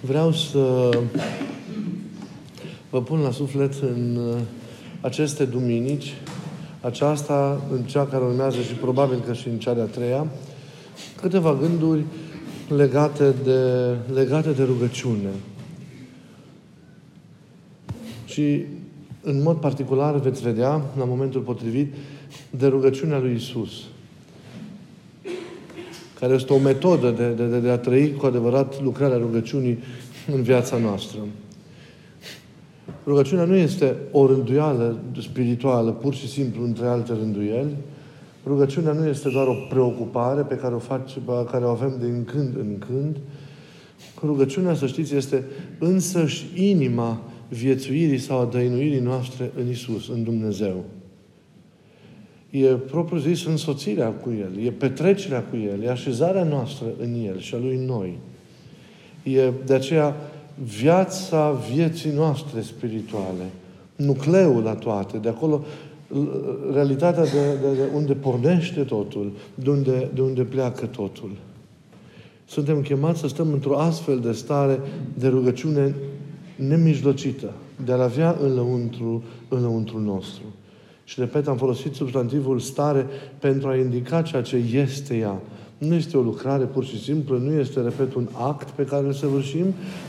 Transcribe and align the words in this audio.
vreau 0.00 0.32
să 0.32 0.90
vă 2.90 3.02
pun 3.02 3.20
la 3.20 3.30
suflet 3.30 3.74
în 3.80 4.16
uh, 4.16 4.40
aceste 5.00 5.44
duminici, 5.44 6.14
aceasta, 6.80 7.60
în 7.72 7.82
cea 7.82 8.06
care 8.06 8.24
urmează 8.24 8.60
și 8.60 8.72
probabil 8.72 9.22
că 9.26 9.32
și 9.32 9.48
în 9.48 9.58
cea 9.58 9.74
de-a 9.74 9.84
treia, 9.84 10.26
câteva 11.20 11.54
gânduri 11.54 12.04
legate 12.68 13.34
de, 13.44 13.94
legate 14.12 14.50
de 14.50 14.62
rugăciune. 14.62 15.30
Și 18.26 18.64
în 19.22 19.42
mod 19.42 19.56
particular 19.56 20.14
veți 20.14 20.42
vedea, 20.42 20.70
la 20.98 21.04
momentul 21.04 21.40
potrivit, 21.40 21.94
de 22.50 22.66
rugăciunea 22.66 23.18
lui 23.18 23.34
Isus 23.34 23.70
care 26.20 26.34
este 26.34 26.52
o 26.52 26.58
metodă 26.58 27.10
de, 27.10 27.28
de, 27.28 27.58
de 27.58 27.68
a 27.68 27.78
trăi 27.78 28.12
cu 28.12 28.26
adevărat 28.26 28.82
lucrarea 28.82 29.16
rugăciunii 29.16 29.78
în 30.34 30.42
viața 30.42 30.76
noastră. 30.76 31.18
Rugăciunea 33.06 33.44
nu 33.44 33.56
este 33.56 33.96
o 34.10 34.26
rânduială 34.26 34.98
spirituală, 35.20 35.90
pur 35.90 36.14
și 36.14 36.28
simplu, 36.28 36.64
între 36.64 36.86
alte 36.86 37.12
rânduieli. 37.12 37.76
Rugăciunea 38.46 38.92
nu 38.92 39.06
este 39.06 39.28
doar 39.28 39.46
o 39.46 39.54
preocupare 39.68 40.42
pe 40.42 40.54
care 40.54 40.74
o, 40.74 40.78
face, 40.78 41.18
pe 41.18 41.32
care 41.50 41.64
o 41.64 41.68
avem 41.68 41.96
din 42.00 42.24
când 42.24 42.56
în 42.56 42.78
când. 42.78 43.16
Rugăciunea, 44.22 44.74
să 44.74 44.86
știți, 44.86 45.14
este 45.14 45.44
însăși 45.78 46.46
inima 46.54 47.20
viețuirii 47.48 48.18
sau 48.18 48.40
a 48.40 48.44
dăinuirii 48.44 49.00
noastre 49.00 49.50
în 49.60 49.70
Isus, 49.70 50.08
în 50.08 50.22
Dumnezeu 50.22 50.84
e 52.50 52.66
propriu 52.66 53.18
zis 53.18 53.46
însoțirea 53.46 54.08
cu 54.08 54.30
El, 54.40 54.66
e 54.66 54.70
petrecerea 54.70 55.42
cu 55.42 55.56
El, 55.56 55.82
e 55.82 55.90
așezarea 55.90 56.44
noastră 56.44 56.86
în 57.00 57.24
El 57.26 57.38
și 57.38 57.54
a 57.54 57.58
Lui 57.58 57.84
noi. 57.86 58.18
E 59.22 59.50
de 59.66 59.74
aceea 59.74 60.16
viața 60.64 61.50
vieții 61.72 62.10
noastre 62.10 62.60
spirituale, 62.60 63.44
nucleul 63.96 64.62
la 64.62 64.74
toate, 64.74 65.18
de 65.18 65.28
acolo 65.28 65.64
realitatea 66.72 67.22
de, 67.22 67.56
de, 67.60 67.74
de 67.74 67.88
unde 67.94 68.12
pornește 68.12 68.80
totul, 68.80 69.32
de 69.54 69.70
unde, 69.70 70.10
de 70.14 70.20
unde 70.20 70.42
pleacă 70.42 70.86
totul. 70.86 71.30
Suntem 72.46 72.82
chemați 72.82 73.20
să 73.20 73.28
stăm 73.28 73.52
într-o 73.52 73.78
astfel 73.78 74.20
de 74.20 74.32
stare 74.32 74.80
de 75.14 75.28
rugăciune 75.28 75.94
nemijlocită, 76.56 77.52
de 77.84 77.92
a 77.92 78.02
avea 78.02 78.36
în 78.42 78.54
lăuntru, 78.54 79.22
în 79.48 79.60
lăuntru 79.60 80.00
nostru. 80.00 80.42
Și 81.08 81.20
repet, 81.20 81.48
am 81.48 81.56
folosit 81.56 81.94
substantivul 81.94 82.58
stare 82.58 83.06
pentru 83.38 83.68
a 83.68 83.76
indica 83.76 84.22
ceea 84.22 84.42
ce 84.42 84.56
este 84.56 85.16
ea. 85.16 85.40
Nu 85.78 85.94
este 85.94 86.16
o 86.16 86.20
lucrare 86.20 86.64
pur 86.64 86.84
și 86.84 87.02
simplu, 87.02 87.38
nu 87.38 87.52
este, 87.52 87.80
repet, 87.80 88.14
un 88.14 88.28
act 88.32 88.68
pe 88.68 88.84
care 88.84 89.06
îl 89.06 89.12
săvârșim 89.12 89.64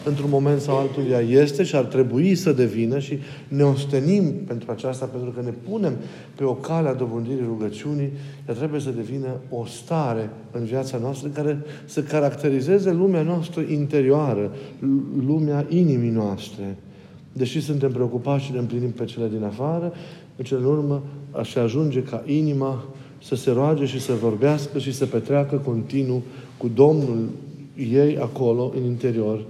într-un 0.06 0.30
moment 0.30 0.62
sau 0.62 0.78
altul. 0.78 1.04
Ea 1.12 1.20
este 1.20 1.64
și 1.64 1.76
ar 1.76 1.84
trebui 1.84 2.36
să 2.36 2.52
devină 2.52 3.00
și 3.00 3.18
ne 3.48 3.64
ostenim 3.64 4.34
pentru 4.48 4.72
aceasta, 4.72 5.06
pentru 5.06 5.30
că 5.30 5.42
ne 5.42 5.54
punem 5.70 5.94
pe 6.36 6.44
o 6.44 6.54
cale 6.54 6.88
a 6.88 6.94
dobândirii 6.94 7.46
rugăciunii. 7.48 8.12
Ea 8.48 8.54
trebuie 8.54 8.82
să 8.82 8.90
devină 8.90 9.28
o 9.50 9.66
stare 9.66 10.30
în 10.52 10.64
viața 10.64 10.98
noastră 10.98 11.30
care 11.30 11.60
să 11.86 12.02
caracterizeze 12.02 12.92
lumea 12.92 13.22
noastră 13.22 13.62
interioară, 13.62 14.52
lumea 15.26 15.66
inimii 15.70 16.10
noastre. 16.10 16.78
Deși 17.34 17.62
suntem 17.62 17.92
preocupați 17.92 18.44
și 18.44 18.52
ne 18.52 18.60
împlinim 18.60 18.92
pe 18.92 19.06
cele 19.06 19.28
din 19.28 19.44
afară, 19.44 19.94
în 20.40 20.46
cele 20.46 20.66
urmă 20.66 21.02
aș 21.32 21.56
ajunge 21.56 22.04
ca 22.04 22.24
inima 22.26 22.84
să 23.24 23.36
se 23.36 23.52
roage 23.52 23.86
și 23.86 24.00
să 24.00 24.14
vorbească 24.14 24.80
și 24.80 24.94
să 24.94 25.06
petreacă 25.06 25.56
continuu 25.56 26.24
cu 26.58 26.68
Domnul 26.68 27.30
ei 27.92 28.18
acolo, 28.18 28.72
în 28.76 28.84
interior, 28.84 29.46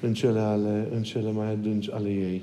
în 0.00 0.14
cele, 0.14 0.40
ale, 0.40 0.88
în 0.94 1.02
cele 1.02 1.30
mai 1.30 1.50
adânci 1.50 1.90
ale 1.90 2.08
ei. 2.08 2.42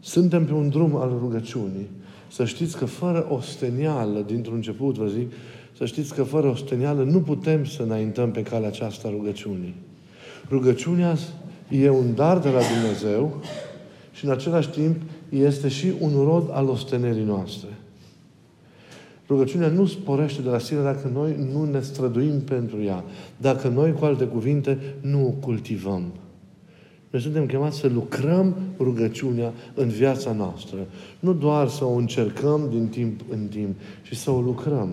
Suntem 0.00 0.44
pe 0.44 0.52
un 0.52 0.68
drum 0.68 0.96
al 0.96 1.16
rugăciunii. 1.20 1.88
Să 2.30 2.44
știți 2.44 2.76
că 2.76 2.84
fără 2.84 3.26
ostenială, 3.30 4.24
dintr-un 4.26 4.54
început 4.54 4.94
vă 4.94 5.06
zic, 5.06 5.32
să 5.76 5.84
știți 5.84 6.14
că 6.14 6.22
fără 6.22 6.48
ostenială 6.48 7.02
nu 7.02 7.20
putem 7.20 7.64
să 7.64 7.82
înaintăm 7.82 8.30
pe 8.30 8.42
calea 8.42 8.68
aceasta 8.68 9.08
rugăciunii. 9.10 9.74
Rugăciunea 10.50 11.16
e 11.68 11.90
un 11.90 12.14
dar 12.14 12.38
de 12.38 12.48
la 12.48 12.60
Dumnezeu 12.74 13.42
și 14.12 14.24
în 14.24 14.30
același 14.30 14.68
timp 14.68 14.96
este 15.28 15.68
și 15.68 15.92
un 16.00 16.24
rod 16.24 16.50
al 16.52 16.68
ostenerii 16.68 17.24
noastre. 17.24 17.68
Rugăciunea 19.28 19.68
nu 19.68 19.86
sporește 19.86 20.42
de 20.42 20.48
la 20.48 20.58
sine 20.58 20.80
dacă 20.80 21.10
noi 21.12 21.48
nu 21.52 21.64
ne 21.64 21.80
străduim 21.80 22.40
pentru 22.40 22.82
ea. 22.82 23.04
Dacă 23.36 23.68
noi, 23.68 23.92
cu 23.92 24.04
alte 24.04 24.24
cuvinte, 24.24 24.78
nu 25.00 25.26
o 25.26 25.30
cultivăm. 25.30 26.12
Noi 27.10 27.22
suntem 27.22 27.46
chemați 27.46 27.78
să 27.78 27.88
lucrăm 27.88 28.54
rugăciunea 28.78 29.52
în 29.74 29.88
viața 29.88 30.32
noastră. 30.32 30.78
Nu 31.20 31.32
doar 31.32 31.68
să 31.68 31.84
o 31.84 31.92
încercăm 31.94 32.68
din 32.70 32.86
timp 32.86 33.20
în 33.30 33.46
timp, 33.46 33.76
ci 34.02 34.16
să 34.16 34.30
o 34.30 34.40
lucrăm. 34.40 34.90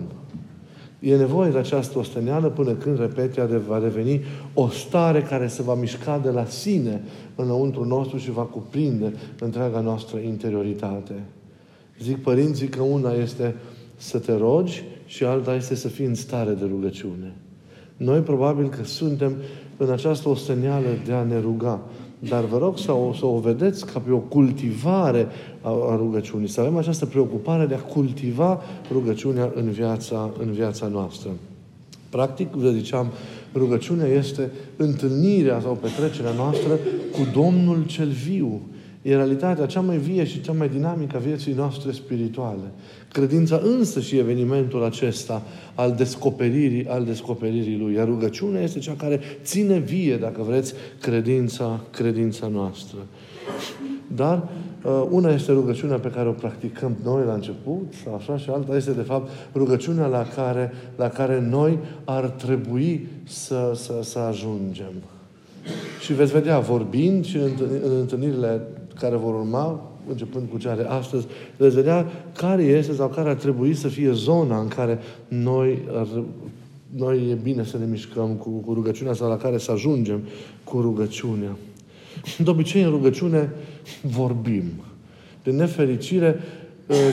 E 1.04 1.16
nevoie 1.16 1.50
de 1.50 1.58
această 1.58 1.98
osteneală 1.98 2.48
până 2.48 2.72
când, 2.72 2.98
repet, 2.98 3.36
ea 3.36 3.48
va 3.68 3.80
deveni 3.80 4.20
o 4.54 4.68
stare 4.68 5.22
care 5.22 5.46
se 5.46 5.62
va 5.62 5.74
mișca 5.74 6.18
de 6.18 6.30
la 6.30 6.44
sine 6.44 7.02
înăuntru 7.34 7.84
nostru 7.84 8.16
și 8.16 8.30
va 8.30 8.42
cuprinde 8.42 9.12
întreaga 9.38 9.80
noastră 9.80 10.18
interioritate. 10.18 11.14
Zic 12.00 12.22
părinții 12.22 12.68
că 12.68 12.82
una 12.82 13.12
este 13.12 13.54
să 13.96 14.18
te 14.18 14.36
rogi 14.36 14.84
și 15.06 15.24
alta 15.24 15.54
este 15.54 15.74
să 15.74 15.88
fii 15.88 16.06
în 16.06 16.14
stare 16.14 16.52
de 16.52 16.64
rugăciune. 16.64 17.34
Noi 17.96 18.20
probabil 18.20 18.68
că 18.68 18.84
suntem 18.84 19.36
în 19.76 19.90
această 19.90 20.28
osteneală 20.28 20.86
de 21.04 21.12
a 21.12 21.22
ne 21.22 21.40
ruga. 21.40 21.80
Dar 22.28 22.44
vă 22.44 22.58
rog 22.58 22.78
să 22.78 22.92
o, 22.92 23.12
să 23.12 23.26
o 23.26 23.38
vedeți 23.38 23.86
ca 23.86 23.98
pe 23.98 24.10
o 24.10 24.18
cultivare 24.18 25.26
a, 25.60 25.70
a 25.70 25.96
rugăciunii. 25.96 26.48
Să 26.48 26.60
avem 26.60 26.76
această 26.76 27.06
preocupare 27.06 27.66
de 27.66 27.74
a 27.74 27.78
cultiva 27.78 28.60
rugăciunea 28.92 29.52
în 29.54 29.70
viața, 29.70 30.30
în 30.38 30.52
viața 30.52 30.86
noastră. 30.86 31.30
Practic, 32.08 32.50
vă 32.50 32.70
ziceam, 32.70 33.06
rugăciunea 33.54 34.06
este 34.06 34.50
întâlnirea 34.76 35.60
sau 35.60 35.72
petrecerea 35.72 36.32
noastră 36.32 36.78
cu 37.12 37.26
Domnul 37.32 37.84
cel 37.86 38.08
viu. 38.08 38.60
E 39.02 39.14
realitatea 39.14 39.66
cea 39.66 39.80
mai 39.80 39.96
vie 39.96 40.24
și 40.24 40.40
cea 40.40 40.52
mai 40.52 40.68
dinamică 40.68 41.16
a 41.16 41.20
vieții 41.20 41.52
noastre 41.52 41.92
spirituale. 41.92 42.72
Credința 43.12 43.60
însă 43.64 44.00
și 44.00 44.18
evenimentul 44.18 44.84
acesta 44.84 45.42
al 45.74 45.92
descoperirii, 45.92 46.86
al 46.88 47.04
descoperirii 47.04 47.78
Lui. 47.78 47.94
Iar 47.94 48.06
rugăciunea 48.06 48.62
este 48.62 48.78
cea 48.78 48.94
care 48.96 49.20
ține 49.42 49.78
vie, 49.78 50.16
dacă 50.16 50.42
vreți, 50.42 50.74
credința, 51.00 51.80
credința 51.90 52.46
noastră. 52.46 52.98
Dar 54.16 54.48
uh, 54.84 55.06
una 55.10 55.32
este 55.32 55.52
rugăciunea 55.52 55.98
pe 55.98 56.08
care 56.08 56.28
o 56.28 56.32
practicăm 56.32 56.96
noi 57.04 57.24
la 57.26 57.32
început, 57.32 57.92
sau 58.04 58.14
așa, 58.14 58.36
și 58.36 58.50
alta 58.50 58.76
este, 58.76 58.92
de 58.92 59.02
fapt, 59.02 59.30
rugăciunea 59.54 60.06
la 60.06 60.26
care, 60.34 60.72
la 60.96 61.08
care 61.08 61.46
noi 61.50 61.78
ar 62.04 62.24
trebui 62.24 63.06
să, 63.24 63.72
să, 63.74 64.00
să 64.02 64.18
ajungem. 64.18 64.92
Și 66.00 66.12
veți 66.12 66.32
vedea, 66.32 66.58
vorbind 66.58 67.24
și 67.24 67.36
în, 67.36 67.50
în 67.84 67.98
întâlnirile 68.00 68.60
care 69.02 69.16
vor 69.16 69.34
urma, 69.34 69.90
începând 70.08 70.44
cu 70.50 70.58
cea 70.58 70.76
de 70.76 70.82
astăzi, 70.82 71.26
veți 71.56 71.74
vedea 71.74 72.06
care 72.36 72.62
este 72.62 72.92
sau 72.92 73.08
care 73.08 73.28
ar 73.28 73.34
trebui 73.34 73.74
să 73.74 73.88
fie 73.88 74.12
zona 74.12 74.60
în 74.60 74.68
care 74.68 74.98
noi, 75.28 75.78
ar, 75.94 76.06
noi 76.96 77.30
e 77.30 77.38
bine 77.42 77.64
să 77.64 77.78
ne 77.78 77.84
mișcăm 77.90 78.28
cu, 78.28 78.48
cu 78.50 78.74
rugăciunea 78.74 79.12
sau 79.12 79.28
la 79.28 79.36
care 79.36 79.58
să 79.58 79.72
ajungem 79.72 80.20
cu 80.64 80.80
rugăciunea. 80.80 81.56
De 82.44 82.50
obicei, 82.50 82.82
în 82.82 82.90
rugăciune 82.90 83.50
vorbim. 84.02 84.64
De 85.42 85.50
nefericire, 85.50 86.40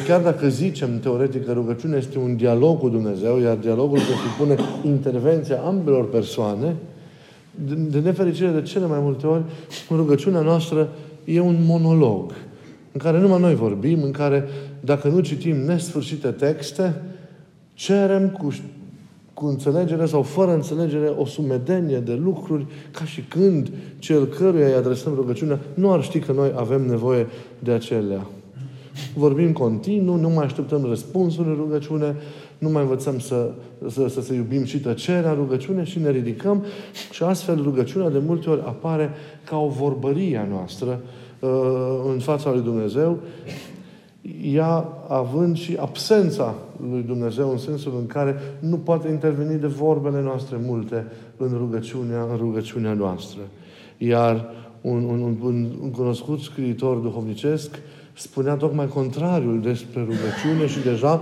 chiar 0.08 0.22
dacă 0.22 0.50
zicem 0.50 1.00
teoretic 1.00 1.46
că 1.46 1.52
rugăciunea 1.52 1.98
este 1.98 2.18
un 2.18 2.36
dialog 2.36 2.80
cu 2.80 2.90
Dumnezeu, 2.90 3.40
iar 3.40 3.56
dialogul 3.56 4.00
presupune 4.00 4.56
intervenția 4.86 5.62
ambelor 5.62 6.10
persoane, 6.10 6.76
de, 7.68 7.74
de 7.74 8.00
nefericire 8.00 8.50
de 8.50 8.62
cele 8.62 8.86
mai 8.86 9.00
multe 9.02 9.28
ori, 9.28 9.44
rugăciunea 9.90 10.42
noastră 10.42 10.90
e 11.34 11.40
un 11.40 11.58
monolog 11.66 12.34
în 12.92 13.00
care 13.00 13.20
numai 13.20 13.40
noi 13.40 13.56
vorbim, 13.56 14.04
în 14.04 14.12
care, 14.12 14.48
dacă 14.80 15.08
nu 15.08 15.20
citim 15.20 15.56
nesfârșite 15.56 16.28
texte, 16.28 17.02
cerem 17.74 18.30
cu, 18.30 18.56
cu 19.34 19.46
înțelegere 19.46 20.06
sau 20.06 20.22
fără 20.22 20.54
înțelegere 20.54 21.14
o 21.18 21.26
sumedenie 21.26 21.98
de 21.98 22.14
lucruri, 22.14 22.66
ca 22.92 23.06
și 23.06 23.22
când 23.22 23.72
cel 24.00 24.26
căruia 24.26 24.68
îi 24.68 24.74
adresăm 24.74 25.14
rugăciunea 25.16 25.60
nu 25.74 25.92
ar 25.92 26.04
ști 26.04 26.20
că 26.20 26.32
noi 26.32 26.52
avem 26.56 26.82
nevoie 26.82 27.28
de 27.60 27.72
acelea. 27.72 28.28
Vorbim 29.16 29.52
continuu, 29.52 30.16
nu 30.16 30.30
mai 30.30 30.46
așteptăm 30.46 30.86
răspunsul 30.86 31.46
în 31.48 31.56
rugăciune, 31.56 32.16
nu 32.58 32.70
mai 32.70 32.82
învățăm 32.82 33.20
să, 33.20 33.52
să, 33.88 34.08
să, 34.08 34.22
să 34.22 34.34
iubim 34.34 34.64
și 34.64 34.80
tăcerea 34.80 35.34
rugăciune 35.34 35.84
și 35.84 36.00
ne 36.00 36.12
ridicăm 36.12 36.64
și 37.12 37.24
astfel 37.24 37.62
rugăciunea 37.64 38.10
de 38.10 38.20
multe 38.26 38.50
ori 38.50 38.62
apare 38.62 39.10
ca 39.44 39.58
o 39.58 39.68
vorbărie 39.68 40.38
a 40.38 40.48
noastră 40.48 41.02
uh, 41.04 41.19
în 42.14 42.20
fața 42.20 42.52
lui 42.52 42.62
Dumnezeu, 42.62 43.18
ea 44.44 44.88
având 45.08 45.58
și 45.58 45.76
absența 45.80 46.56
lui 46.90 47.02
Dumnezeu 47.02 47.52
în 47.52 47.58
sensul 47.58 47.94
în 48.00 48.06
care 48.06 48.36
nu 48.60 48.78
poate 48.78 49.10
interveni 49.10 49.60
de 49.60 49.68
vorbele 49.68 50.22
noastre 50.22 50.58
multe 50.66 51.06
în 51.38 51.54
rugăciunea, 51.58 52.28
în 52.32 52.38
rugăciunea 52.38 52.94
noastră. 52.94 53.40
Iar 53.98 54.46
un, 54.82 55.04
un, 55.04 55.38
un, 55.42 55.68
un 55.82 55.92
cunoscut 55.92 56.40
scriitor 56.40 56.98
duhovnicesc 56.98 57.80
spunea 58.14 58.56
tocmai 58.56 58.88
contrariul 58.88 59.62
despre 59.62 60.00
rugăciune 60.00 60.68
și 60.68 60.80
deja 60.80 61.22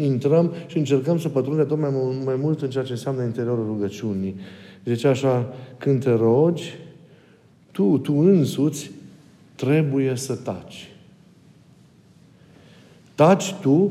intrăm 0.00 0.52
și 0.66 0.78
încercăm 0.78 1.18
să 1.18 1.28
pătrundem 1.28 1.66
tot 1.66 1.78
mai, 1.78 1.90
mai 2.24 2.36
mult 2.40 2.62
în 2.62 2.70
ceea 2.70 2.84
ce 2.84 2.92
înseamnă 2.92 3.22
interiorul 3.22 3.66
rugăciunii. 3.66 4.34
Zice 4.84 5.08
așa, 5.08 5.52
când 5.78 6.02
te 6.02 6.12
rogi, 6.12 6.74
tu, 7.70 7.98
tu 7.98 8.14
însuți, 8.14 8.90
trebuie 9.64 10.16
să 10.16 10.34
taci. 10.34 10.90
Taci 13.14 13.54
tu 13.60 13.90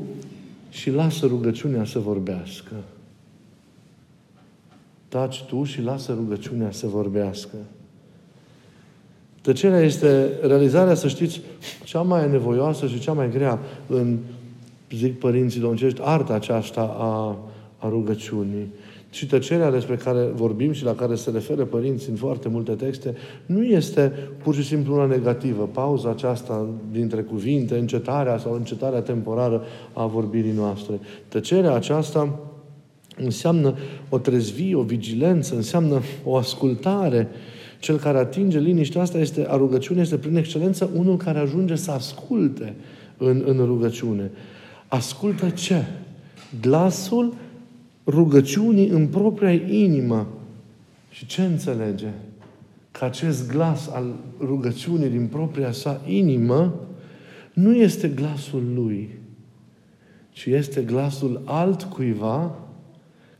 și 0.70 0.90
lasă 0.90 1.26
rugăciunea 1.26 1.86
să 1.86 2.00
vorbească. 2.00 2.74
Taci 5.08 5.44
tu 5.44 5.64
și 5.64 5.82
lasă 5.82 6.14
rugăciunea 6.14 6.72
să 6.72 6.88
vorbească. 6.88 7.56
Tăcerea 9.42 9.80
este 9.80 10.30
realizarea, 10.42 10.94
să 10.94 11.08
știți, 11.08 11.42
cea 11.84 12.02
mai 12.02 12.30
nevoioasă 12.30 12.88
și 12.88 13.00
cea 13.00 13.14
mai 13.14 13.30
grea 13.30 13.60
în, 13.88 14.18
zic 14.90 15.20
părinții 15.20 15.60
domnicești, 15.60 16.02
arta 16.04 16.34
aceasta 16.34 16.82
a, 16.82 17.38
a 17.78 17.90
rugăciunii. 17.90 18.68
Și 19.12 19.26
tăcerea 19.26 19.72
despre 19.72 19.96
care 19.96 20.30
vorbim 20.34 20.72
și 20.72 20.84
la 20.84 20.96
care 20.96 21.16
se 21.16 21.30
referă 21.30 21.66
părinții 21.66 22.10
în 22.10 22.16
foarte 22.16 22.50
multe 22.50 22.72
texte, 22.72 23.16
nu 23.46 23.64
este 23.64 24.14
pur 24.44 24.56
și 24.56 24.64
simplu 24.64 24.94
una 24.94 25.06
negativă. 25.06 25.70
Pauza 25.72 26.10
aceasta 26.10 26.68
dintre 26.92 27.22
cuvinte, 27.22 27.78
încetarea 27.78 28.38
sau 28.38 28.54
încetarea 28.54 29.02
temporară 29.02 29.64
a 29.94 30.06
vorbirii 30.06 30.52
noastre. 30.52 31.00
Tăcerea 31.28 31.74
aceasta 31.74 32.40
înseamnă 33.18 33.76
o 34.10 34.18
trezvie, 34.18 34.76
o 34.76 34.82
vigilență, 34.82 35.56
înseamnă 35.56 36.02
o 36.24 36.36
ascultare. 36.36 37.28
Cel 37.80 37.98
care 37.98 38.18
atinge 38.18 38.60
liniștea 38.60 39.02
asta 39.02 39.18
este, 39.18 39.46
a 39.50 39.56
rugăciune 39.56 40.02
este 40.02 40.18
prin 40.18 40.36
excelență 40.36 40.90
unul 40.96 41.18
care 41.18 41.40
ajunge 41.40 41.76
să 41.76 41.92
asculte 41.92 42.74
în, 43.18 43.44
în 43.46 43.66
rugăciune. 43.66 44.32
Ascultă 44.88 45.50
ce? 45.50 45.86
Glasul 46.62 47.34
rugăciunii 48.06 48.88
în 48.88 49.08
propria 49.08 49.52
inimă. 49.52 50.28
Și 51.10 51.26
ce 51.26 51.42
înțelege? 51.42 52.10
Că 52.92 53.06
acest 53.06 53.52
glas 53.52 53.88
al 53.88 54.16
rugăciunii 54.40 55.10
din 55.10 55.28
propria 55.28 55.72
sa 55.72 56.02
inimă 56.08 56.74
nu 57.54 57.76
este 57.76 58.08
glasul 58.08 58.64
lui, 58.74 59.10
ci 60.30 60.46
este 60.46 60.82
glasul 60.82 61.42
altcuiva 61.46 62.56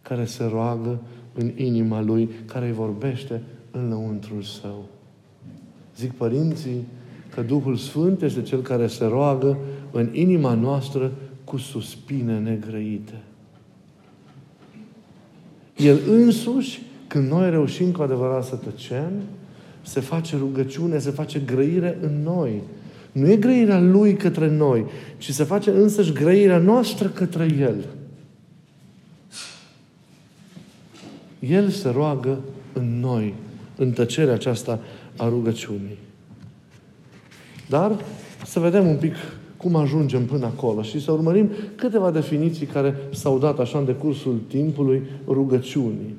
care 0.02 0.26
se 0.26 0.44
roagă 0.44 1.00
în 1.34 1.52
inima 1.56 2.02
lui, 2.02 2.30
care 2.46 2.66
îi 2.66 2.74
vorbește 2.74 3.42
în 3.72 3.90
lăuntrul 3.90 4.42
său. 4.42 4.86
Zic 5.98 6.12
părinții 6.12 6.88
că 7.30 7.42
Duhul 7.42 7.76
Sfânt 7.76 8.22
este 8.22 8.42
Cel 8.42 8.62
care 8.62 8.88
se 8.88 9.06
roagă 9.06 9.58
în 9.92 10.10
inima 10.12 10.54
noastră 10.54 11.12
cu 11.44 11.58
suspine 11.58 12.40
negrăite. 12.40 13.22
El 15.82 16.00
însuși, 16.08 16.82
când 17.08 17.30
noi 17.30 17.50
reușim 17.50 17.92
cu 17.92 18.02
adevărat 18.02 18.46
să 18.46 18.56
tăcem, 18.56 19.12
se 19.82 20.00
face 20.00 20.38
rugăciune, 20.38 21.00
se 21.00 21.10
face 21.10 21.40
grăire 21.40 21.98
în 22.02 22.24
noi. 22.24 22.62
Nu 23.12 23.32
e 23.32 23.36
grăirea 23.36 23.80
Lui 23.80 24.14
către 24.14 24.50
noi, 24.50 24.86
ci 25.18 25.30
se 25.30 25.44
face 25.44 25.70
însăși 25.70 26.14
grăirea 26.14 26.58
noastră 26.58 27.08
către 27.08 27.56
El. 27.60 27.86
El 31.40 31.70
se 31.70 31.90
roagă 31.90 32.40
în 32.74 33.00
noi, 33.00 33.34
în 33.76 33.92
tăcerea 33.92 34.34
aceasta 34.34 34.80
a 35.18 35.30
rugăciunii. 35.30 35.98
Dar 37.70 37.96
să 38.46 38.60
vedem 38.60 38.88
un 38.88 38.96
pic 38.96 39.16
cum 39.62 39.76
ajungem 39.76 40.26
până 40.26 40.46
acolo 40.46 40.82
și 40.82 41.02
să 41.02 41.12
urmărim 41.12 41.50
câteva 41.76 42.12
definiții 42.12 42.66
care 42.66 42.96
s-au 43.14 43.38
dat 43.38 43.60
așa 43.60 43.78
în 43.78 43.86
decursul 43.86 44.40
timpului 44.48 45.02
rugăciunii. 45.28 46.16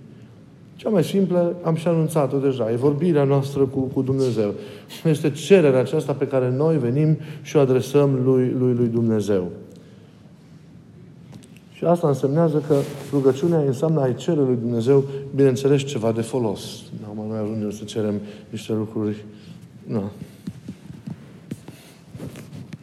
Cea 0.76 0.88
mai 0.88 1.04
simplă, 1.04 1.56
am 1.62 1.74
și 1.74 1.88
anunțat-o 1.88 2.38
deja, 2.38 2.70
e 2.70 2.76
vorbirea 2.76 3.24
noastră 3.24 3.62
cu, 3.62 3.80
cu 3.80 4.02
Dumnezeu. 4.02 4.54
Este 5.04 5.30
cererea 5.30 5.80
aceasta 5.80 6.12
pe 6.12 6.26
care 6.26 6.50
noi 6.56 6.78
venim 6.78 7.16
și 7.42 7.56
o 7.56 7.60
adresăm 7.60 8.20
lui, 8.24 8.54
lui, 8.58 8.74
lui 8.74 8.86
Dumnezeu. 8.86 9.50
Și 11.72 11.84
asta 11.84 12.08
însemnează 12.08 12.62
că 12.66 12.76
rugăciunea 13.12 13.58
înseamnă 13.58 14.00
a-i 14.00 14.14
cere 14.14 14.40
lui 14.40 14.56
Dumnezeu, 14.60 15.04
bineînțeles, 15.34 15.84
ceva 15.84 16.12
de 16.12 16.20
folos. 16.20 16.82
Nu, 17.00 17.26
noi 17.28 17.38
ajungem 17.38 17.70
să 17.70 17.84
cerem 17.84 18.20
niște 18.50 18.72
lucruri 18.72 19.24
nu, 19.86 20.10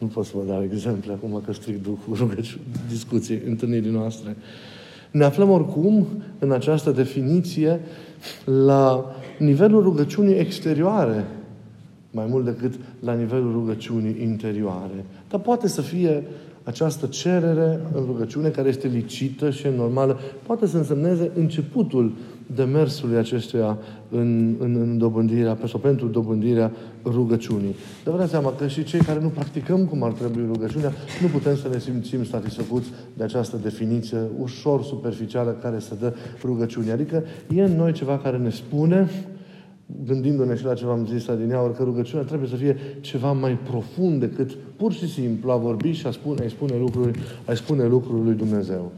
nu 0.00 0.06
pot 0.06 0.24
să 0.24 0.32
vă 0.34 0.42
dau 0.46 0.62
exemple 0.62 1.12
acum 1.12 1.42
că 1.44 1.52
stric 1.52 1.82
Duhul 1.82 2.16
rugăciuni, 2.16 2.62
discuții, 2.88 3.42
întâlnirii 3.46 3.90
noastre. 3.90 4.36
Ne 5.10 5.24
aflăm 5.24 5.50
oricum 5.50 6.06
în 6.38 6.52
această 6.52 6.90
definiție 6.90 7.80
la 8.44 9.14
nivelul 9.38 9.82
rugăciunii 9.82 10.34
exterioare, 10.34 11.26
mai 12.10 12.26
mult 12.28 12.44
decât 12.44 12.74
la 13.00 13.14
nivelul 13.14 13.52
rugăciunii 13.52 14.22
interioare. 14.22 15.04
Dar 15.28 15.40
poate 15.40 15.68
să 15.68 15.80
fie 15.80 16.22
această 16.62 17.06
cerere 17.06 17.80
în 17.94 18.04
rugăciune, 18.04 18.48
care 18.48 18.68
este 18.68 18.88
licită 18.88 19.50
și 19.50 19.66
normală, 19.76 20.20
poate 20.46 20.66
să 20.66 20.76
însemneze 20.76 21.30
începutul 21.34 22.12
demersului 22.54 23.16
acestuia 23.16 23.78
în, 24.08 24.54
în, 24.58 24.76
în 24.80 24.98
dobândirea, 24.98 25.58
sau 25.66 25.80
pentru 25.80 26.06
dobândirea 26.06 26.72
rugăciunii. 27.04 27.74
Dar 28.04 28.14
vă 28.14 28.20
dați 28.20 28.30
seama 28.30 28.54
că 28.58 28.66
și 28.66 28.84
cei 28.84 29.00
care 29.00 29.20
nu 29.20 29.28
practicăm 29.28 29.84
cum 29.84 30.02
ar 30.02 30.12
trebui 30.12 30.44
rugăciunea, 30.52 30.92
nu 31.22 31.28
putem 31.28 31.56
să 31.56 31.68
ne 31.68 31.78
simțim 31.78 32.24
satisfăcuți 32.24 32.88
de 33.16 33.24
această 33.24 33.56
definiție 33.62 34.18
ușor 34.38 34.82
superficială 34.82 35.50
care 35.50 35.78
se 35.78 35.94
dă 36.00 36.14
rugăciunii. 36.42 36.90
Adică 36.90 37.24
e 37.54 37.62
în 37.62 37.76
noi 37.76 37.92
ceva 37.92 38.18
care 38.18 38.36
ne 38.36 38.50
spune 38.50 39.08
gândindu-ne 40.04 40.56
și 40.56 40.64
la 40.64 40.74
ce 40.74 40.84
v-am 40.84 41.06
zis 41.06 41.28
adineauri, 41.28 41.74
că 41.74 41.82
rugăciunea 41.82 42.24
trebuie 42.24 42.48
să 42.48 42.56
fie 42.56 42.76
ceva 43.00 43.32
mai 43.32 43.58
profund 43.70 44.20
decât 44.20 44.50
pur 44.76 44.92
și 44.92 45.08
simplu 45.08 45.50
a 45.50 45.56
vorbi 45.56 45.90
și 45.90 46.06
a 46.06 46.10
spune, 46.10 46.44
a 46.44 46.48
spune 46.48 46.76
lucruri, 46.78 47.18
a 47.44 47.54
spune 47.54 47.86
lucruri 47.86 48.24
lui 48.24 48.34
Dumnezeu. 48.34 48.92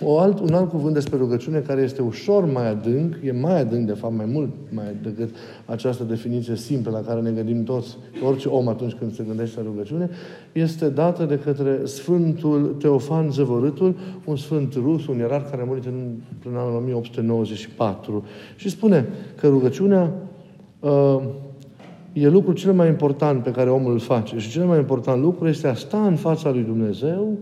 O 0.00 0.18
alt, 0.18 0.40
un 0.40 0.54
alt 0.54 0.68
cuvânt 0.68 0.94
despre 0.94 1.18
rugăciune 1.18 1.58
care 1.58 1.82
este 1.82 2.02
ușor 2.02 2.52
mai 2.52 2.68
adânc, 2.68 3.14
e 3.24 3.32
mai 3.32 3.60
adânc, 3.60 3.86
de 3.86 3.92
fapt, 3.92 4.14
mai 4.14 4.26
mult 4.32 4.50
mai 4.74 4.84
decât 5.02 5.34
această 5.64 6.04
definiție 6.04 6.56
simplă 6.56 6.90
la 6.90 7.00
care 7.00 7.20
ne 7.20 7.30
gândim 7.30 7.64
toți, 7.64 7.96
orice 8.24 8.48
om 8.48 8.68
atunci 8.68 8.92
când 8.92 9.14
se 9.14 9.24
gândește 9.26 9.60
la 9.60 9.66
rugăciune, 9.66 10.10
este 10.52 10.88
dată 10.88 11.24
de 11.24 11.38
către 11.38 11.80
Sfântul 11.84 12.76
Teofan 12.78 13.30
Zăvorâtul, 13.30 13.96
un 14.24 14.36
sfânt 14.36 14.74
rus, 14.74 15.06
un 15.06 15.18
ierar 15.18 15.42
care 15.50 15.62
a 15.62 15.64
murit 15.64 15.84
în, 15.84 16.14
în 16.50 16.56
anul 16.56 16.76
1894. 16.76 18.24
Și 18.56 18.70
spune 18.70 19.06
că 19.40 19.48
rugăciunea 19.48 20.12
uh, 20.80 21.18
e 22.12 22.28
lucrul 22.28 22.54
cel 22.54 22.72
mai 22.72 22.88
important 22.88 23.42
pe 23.42 23.50
care 23.50 23.70
omul 23.70 23.92
îl 23.92 23.98
face. 23.98 24.38
Și 24.38 24.50
cel 24.50 24.64
mai 24.64 24.78
important 24.78 25.22
lucru 25.22 25.48
este 25.48 25.66
a 25.66 25.74
sta 25.74 26.06
în 26.06 26.16
fața 26.16 26.50
lui 26.50 26.62
Dumnezeu, 26.62 27.38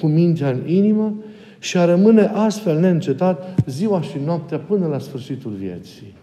cu 0.00 0.06
mintea 0.06 0.50
în 0.50 0.60
inimă 0.66 1.14
și 1.58 1.78
a 1.78 1.84
rămâne 1.84 2.30
astfel 2.34 2.78
neîncetat 2.78 3.62
ziua 3.66 4.00
și 4.00 4.18
noaptea 4.24 4.58
până 4.58 4.86
la 4.86 4.98
sfârșitul 4.98 5.50
vieții. 5.50 6.16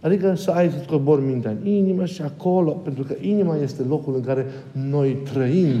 Adică 0.00 0.34
să 0.34 0.50
ai 0.50 0.70
să 0.70 0.84
cobori 0.88 1.22
mintea 1.22 1.50
în 1.50 1.66
inimă 1.66 2.04
și 2.04 2.22
acolo, 2.22 2.70
pentru 2.70 3.02
că 3.02 3.14
inima 3.20 3.56
este 3.56 3.82
locul 3.82 4.14
în 4.14 4.22
care 4.22 4.46
noi 4.72 5.16
trăim 5.32 5.74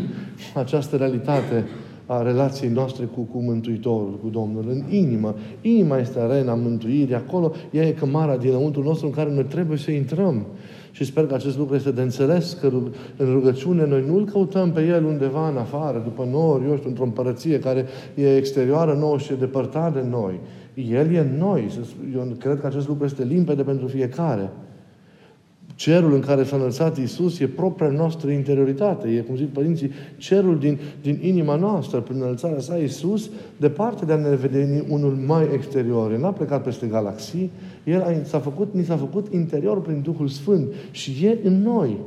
această 0.54 0.96
realitate 0.96 1.64
a 2.06 2.22
relației 2.22 2.70
noastre 2.70 3.04
cu, 3.04 3.20
cu 3.20 3.38
Mântuitorul, 3.38 4.18
cu 4.22 4.28
Domnul, 4.28 4.64
în 4.68 4.94
inimă. 4.94 5.34
Inima 5.60 5.98
este 5.98 6.18
arena 6.18 6.54
mântuirii, 6.54 7.14
acolo 7.14 7.52
ea 7.70 7.86
e 7.86 7.90
cămara 7.90 8.36
dinăuntru 8.36 8.82
nostru 8.82 9.06
în 9.06 9.12
care 9.12 9.32
noi 9.32 9.44
trebuie 9.44 9.78
să 9.78 9.90
intrăm. 9.90 10.46
Și 10.94 11.04
sper 11.04 11.26
că 11.26 11.34
acest 11.34 11.58
lucru 11.58 11.74
este 11.74 11.90
de 11.90 12.02
înțeles, 12.02 12.52
că 12.60 12.66
în 13.16 13.32
rugăciune 13.32 13.86
noi 13.86 14.04
nu-L 14.06 14.24
căutăm 14.24 14.72
pe 14.72 14.86
El 14.86 15.04
undeva 15.04 15.48
în 15.48 15.56
afară, 15.56 15.98
după 15.98 16.28
nori, 16.30 16.68
eu 16.68 16.76
știu, 16.76 16.88
într-o 16.88 17.04
împărăție 17.04 17.58
care 17.58 17.86
e 18.14 18.36
exterioară 18.36 18.92
nouă 18.92 19.18
și 19.18 19.32
e 19.32 19.36
depărtat 19.36 19.92
de 19.92 20.02
noi. 20.10 20.40
El 20.74 21.14
e 21.14 21.18
în 21.18 21.38
noi. 21.38 21.70
Eu 22.14 22.36
cred 22.38 22.60
că 22.60 22.66
acest 22.66 22.88
lucru 22.88 23.04
este 23.04 23.24
limpede 23.24 23.62
pentru 23.62 23.86
fiecare. 23.86 24.50
Cerul 25.74 26.14
în 26.14 26.20
care 26.20 26.44
s-a 26.44 26.56
înălțat 26.56 26.98
Iisus 26.98 27.38
e 27.38 27.46
propria 27.46 27.88
noastră 27.88 28.30
interioritate. 28.30 29.08
E, 29.08 29.20
cum 29.20 29.36
zic 29.36 29.48
părinții, 29.48 29.90
cerul 30.16 30.58
din, 30.58 30.78
din 31.02 31.18
inima 31.22 31.56
noastră, 31.56 32.00
prin 32.00 32.20
înălțarea 32.20 32.58
sa, 32.58 32.76
Iisus, 32.76 33.30
departe 33.56 34.04
de 34.04 34.12
a 34.12 34.16
ne 34.16 34.34
vedea 34.34 34.84
unul 34.88 35.12
mai 35.26 35.48
exterior. 35.52 36.12
El 36.12 36.20
n-a 36.20 36.32
plecat 36.32 36.62
peste 36.62 36.86
galaxii, 36.86 37.50
El 37.84 38.02
a, 38.02 38.12
s-a 38.22 38.38
făcut, 38.38 38.74
ni 38.74 38.84
s-a 38.84 38.96
făcut 38.96 39.32
interior 39.32 39.80
prin 39.80 40.00
Duhul 40.02 40.28
Sfânt 40.28 40.72
și 40.90 41.24
e 41.24 41.38
în 41.44 41.62
noi. 41.62 41.98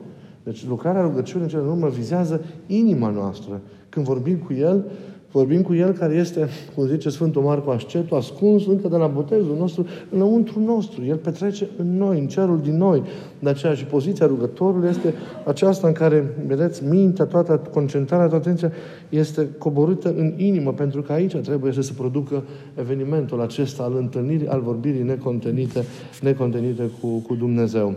Deci 0.44 0.66
lucrarea 0.68 1.02
rugăciunii 1.02 1.48
cele 1.48 1.62
din 1.62 1.72
urmă 1.72 1.88
vizează 1.88 2.42
inima 2.68 3.10
noastră. 3.10 3.62
Când 3.90 4.06
vorbim 4.06 4.38
cu 4.38 4.54
El, 4.54 4.86
Vorbim 5.32 5.62
cu 5.62 5.74
El 5.74 5.92
care 5.92 6.16
este, 6.16 6.48
cum 6.76 6.88
zice 6.88 7.10
Sfântul 7.10 7.42
Marco 7.42 7.72
Ascetu, 7.72 8.16
ascuns 8.16 8.68
încă 8.68 8.88
de 8.88 8.96
la 8.96 9.08
botezul 9.08 9.56
nostru, 9.60 9.86
înăuntru 10.12 10.60
nostru. 10.60 11.06
El 11.06 11.16
petrece 11.16 11.68
în 11.78 11.98
noi, 11.98 12.20
în 12.20 12.28
cerul 12.28 12.60
din 12.62 12.78
noi. 12.78 13.04
De 13.40 13.50
aceea 13.50 13.74
și 13.74 13.86
poziția 13.86 14.26
rugătorului 14.26 14.90
este 14.90 15.14
aceasta 15.46 15.88
în 15.88 15.94
care, 15.94 16.36
vedeți, 16.46 16.86
mintea, 16.86 17.26
toată 17.26 17.62
concentrarea, 17.74 18.28
toată 18.28 18.50
atenția 18.50 18.72
este 19.10 19.48
coborâtă 19.58 20.14
în 20.18 20.34
inimă, 20.38 20.74
pentru 20.74 21.02
că 21.02 21.12
aici 21.12 21.36
trebuie 21.36 21.72
să 21.72 21.82
se 21.82 21.94
producă 21.98 22.44
evenimentul 22.80 23.42
acesta 23.42 23.84
al 23.84 23.96
întâlnirii, 23.98 24.48
al 24.48 24.62
vorbirii 24.62 25.04
necontenite, 25.04 25.84
necontenite 26.22 26.92
cu, 27.02 27.08
cu 27.08 27.36
Dumnezeu. 27.36 27.96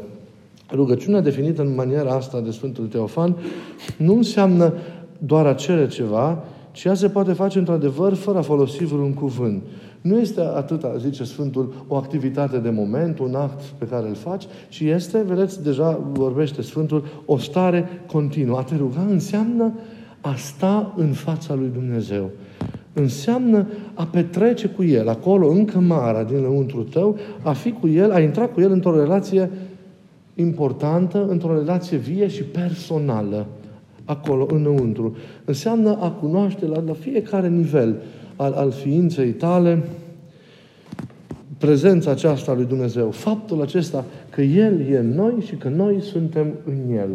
Rugăciunea 0.73 1.21
definită 1.21 1.63
în 1.63 1.75
maniera 1.75 2.11
asta 2.11 2.41
de 2.41 2.51
Sfântul 2.51 2.87
Teofan 2.87 3.37
nu 3.97 4.15
înseamnă 4.15 4.73
doar 5.19 5.47
a 5.47 5.55
cere 5.55 5.87
ceva, 5.87 6.45
și 6.81 6.89
ea 6.89 6.95
se 6.95 7.09
poate 7.09 7.33
face 7.33 7.59
într-adevăr 7.59 8.15
fără 8.15 8.39
a 8.39 8.43
folosi 8.43 8.85
vreun 8.85 9.15
cuvânt. 9.15 9.63
Nu 10.01 10.19
este 10.19 10.41
atât, 10.41 10.85
zice 10.99 11.25
Sfântul, 11.25 11.85
o 11.89 11.95
activitate 11.95 12.59
de 12.59 12.71
moment, 12.71 13.19
un 13.19 13.35
act 13.35 13.63
pe 13.63 13.85
care 13.85 14.09
îl 14.09 14.15
faci, 14.15 14.45
ci 14.69 14.81
este, 14.81 15.23
vedeți, 15.27 15.63
deja 15.63 16.01
vorbește 16.13 16.63
Sfântul, 16.63 17.05
o 17.25 17.39
stare 17.39 17.89
continuă. 18.13 18.59
A 18.59 18.63
te 18.63 18.77
ruga 18.77 19.07
înseamnă 19.11 19.73
a 20.21 20.35
sta 20.35 20.95
în 20.97 21.13
fața 21.13 21.55
lui 21.55 21.71
Dumnezeu. 21.73 22.31
Înseamnă 22.93 23.67
a 23.95 24.05
petrece 24.05 24.69
cu 24.69 24.85
El, 24.85 25.09
acolo, 25.09 25.49
în 25.49 25.65
cămara 25.65 26.23
din 26.23 26.41
lăuntru 26.41 26.83
tău, 26.83 27.17
a 27.43 27.53
fi 27.53 27.73
cu 27.73 27.89
El, 27.89 28.13
a 28.13 28.21
intra 28.21 28.47
cu 28.47 28.61
El 28.61 28.73
într-o 28.73 28.99
relație 28.99 29.51
importantă, 30.35 31.27
într-o 31.29 31.59
relație 31.59 31.97
vie 31.97 32.29
și 32.29 32.43
personală 32.43 33.47
acolo, 34.05 34.47
înăuntru. 34.51 35.17
Înseamnă 35.45 35.99
a 36.01 36.11
cunoaște 36.11 36.67
la, 36.67 36.83
la 36.87 36.93
fiecare 36.93 37.49
nivel 37.49 38.03
al, 38.37 38.53
al 38.53 38.71
ființei 38.71 39.31
tale 39.31 39.83
prezența 41.59 42.11
aceasta 42.11 42.55
lui 42.55 42.65
Dumnezeu. 42.65 43.11
Faptul 43.11 43.63
acesta 43.63 44.05
că 44.31 44.43
El 44.43 44.81
e 44.91 44.99
în 44.99 45.15
noi 45.15 45.35
și 45.47 45.55
că 45.55 45.69
noi 45.69 46.01
suntem 46.03 46.47
în 46.65 46.97
El. 46.97 47.09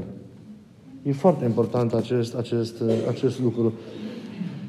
E 1.03 1.11
foarte 1.11 1.45
important 1.45 1.93
acest, 1.93 2.35
acest, 2.35 2.83
acest 3.09 3.39
lucru. 3.41 3.73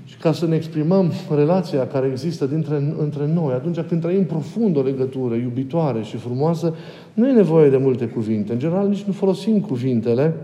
Și 0.05 0.17
ca 0.17 0.33
să 0.33 0.47
ne 0.47 0.57
exprimăm 0.57 1.13
relația 1.35 1.87
care 1.87 2.09
există 2.11 2.47
dintre, 2.47 2.95
între 2.99 3.31
noi, 3.35 3.53
atunci 3.53 3.81
când 3.81 4.01
trăim 4.01 4.25
profund 4.25 4.77
o 4.77 4.83
legătură 4.83 5.35
iubitoare 5.35 6.03
și 6.03 6.17
frumoasă, 6.17 6.75
nu 7.15 7.29
e 7.29 7.33
nevoie 7.33 7.71
de 7.71 7.77
multe 7.77 8.07
cuvinte. 8.07 8.53
În 8.53 8.59
general, 8.59 8.89
nici 8.89 9.03
nu 9.03 9.13
folosim 9.13 9.61
cuvintele, 9.61 10.35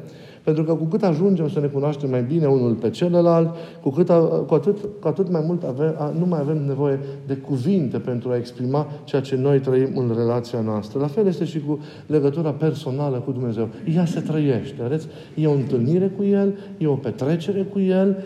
pentru 0.42 0.64
că 0.64 0.74
cu 0.74 0.84
cât 0.84 1.02
ajungem 1.02 1.48
să 1.48 1.60
ne 1.60 1.66
cunoaștem 1.66 2.10
mai 2.10 2.22
bine 2.22 2.46
unul 2.46 2.74
pe 2.74 2.90
celălalt, 2.90 3.54
cu, 3.82 3.90
cât, 3.90 4.06
cu, 4.46 4.54
atât, 4.54 4.76
cu 5.00 5.08
atât 5.08 5.30
mai 5.30 5.42
mult 5.46 5.62
avem, 5.62 6.14
nu 6.18 6.26
mai 6.26 6.40
avem 6.40 6.66
nevoie 6.66 6.98
de 7.26 7.34
cuvinte 7.34 7.98
pentru 7.98 8.30
a 8.30 8.36
exprima 8.36 8.86
ceea 9.04 9.22
ce 9.22 9.36
noi 9.36 9.60
trăim 9.60 9.96
în 9.96 10.12
relația 10.16 10.60
noastră. 10.60 10.98
La 10.98 11.06
fel 11.06 11.26
este 11.26 11.44
și 11.44 11.60
cu 11.60 11.78
legătura 12.06 12.50
personală 12.50 13.16
cu 13.16 13.32
Dumnezeu. 13.32 13.68
Ea 13.94 14.04
se 14.04 14.20
trăiește, 14.20 14.82
vedeți? 14.82 15.06
E 15.34 15.46
o 15.46 15.52
întâlnire 15.52 16.06
cu 16.16 16.24
El, 16.24 16.54
e 16.78 16.86
o 16.86 16.94
petrecere 16.94 17.62
cu 17.62 17.80
El. 17.80 18.24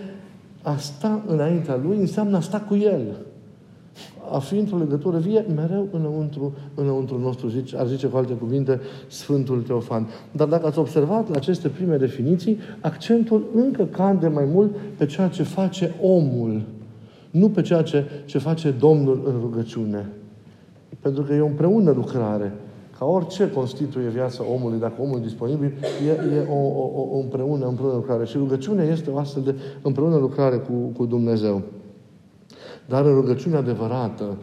A 0.62 0.76
sta 0.76 1.22
înaintea 1.26 1.80
Lui 1.86 1.96
înseamnă 1.96 2.36
a 2.36 2.40
sta 2.40 2.60
cu 2.60 2.76
El 2.76 3.25
a 4.30 4.38
fi 4.38 4.58
într-o 4.58 4.76
legătură 4.76 5.18
vie 5.18 5.44
mereu 5.54 5.88
înăuntru, 5.92 6.52
înăuntru 6.74 7.18
nostru, 7.18 7.48
zice, 7.48 7.76
ar 7.76 7.86
zice 7.86 8.06
cu 8.06 8.16
alte 8.16 8.32
cuvinte 8.32 8.80
Sfântul 9.08 9.62
Teofan. 9.62 10.08
Dar 10.32 10.48
dacă 10.48 10.66
ați 10.66 10.78
observat 10.78 11.28
la 11.28 11.36
aceste 11.36 11.68
prime 11.68 11.96
definiții, 11.96 12.58
accentul 12.80 13.44
încă 13.54 13.84
cade 13.84 14.28
mai 14.28 14.44
mult 14.52 14.70
pe 14.96 15.06
ceea 15.06 15.28
ce 15.28 15.42
face 15.42 15.94
omul, 16.02 16.62
nu 17.30 17.48
pe 17.48 17.62
ceea 17.62 17.82
ce, 17.82 18.04
ce 18.24 18.38
face 18.38 18.70
Domnul 18.70 19.22
în 19.26 19.40
rugăciune. 19.40 20.08
Pentru 21.00 21.22
că 21.22 21.34
e 21.34 21.40
o 21.40 21.46
împreună 21.46 21.90
lucrare. 21.90 22.52
Ca 22.98 23.04
orice 23.04 23.50
constituie 23.50 24.08
viața 24.08 24.44
omului, 24.54 24.78
dacă 24.78 25.02
omul 25.02 25.18
e 25.18 25.22
disponibil, 25.22 25.72
e, 26.06 26.36
e 26.36 26.46
o, 26.50 26.54
o, 26.54 27.08
o 27.12 27.18
împreună, 27.18 27.66
împreună 27.66 27.94
lucrare. 27.94 28.24
Și 28.24 28.36
rugăciunea 28.36 28.84
este 28.84 29.10
o 29.10 29.18
astfel 29.18 29.42
de 29.42 29.54
împreună 29.82 30.16
lucrare 30.16 30.56
cu, 30.56 30.72
cu 30.96 31.06
Dumnezeu. 31.06 31.62
Dar 32.88 33.04
în 33.04 33.14
rugăciunea 33.14 33.58
adevărată, 33.58 34.36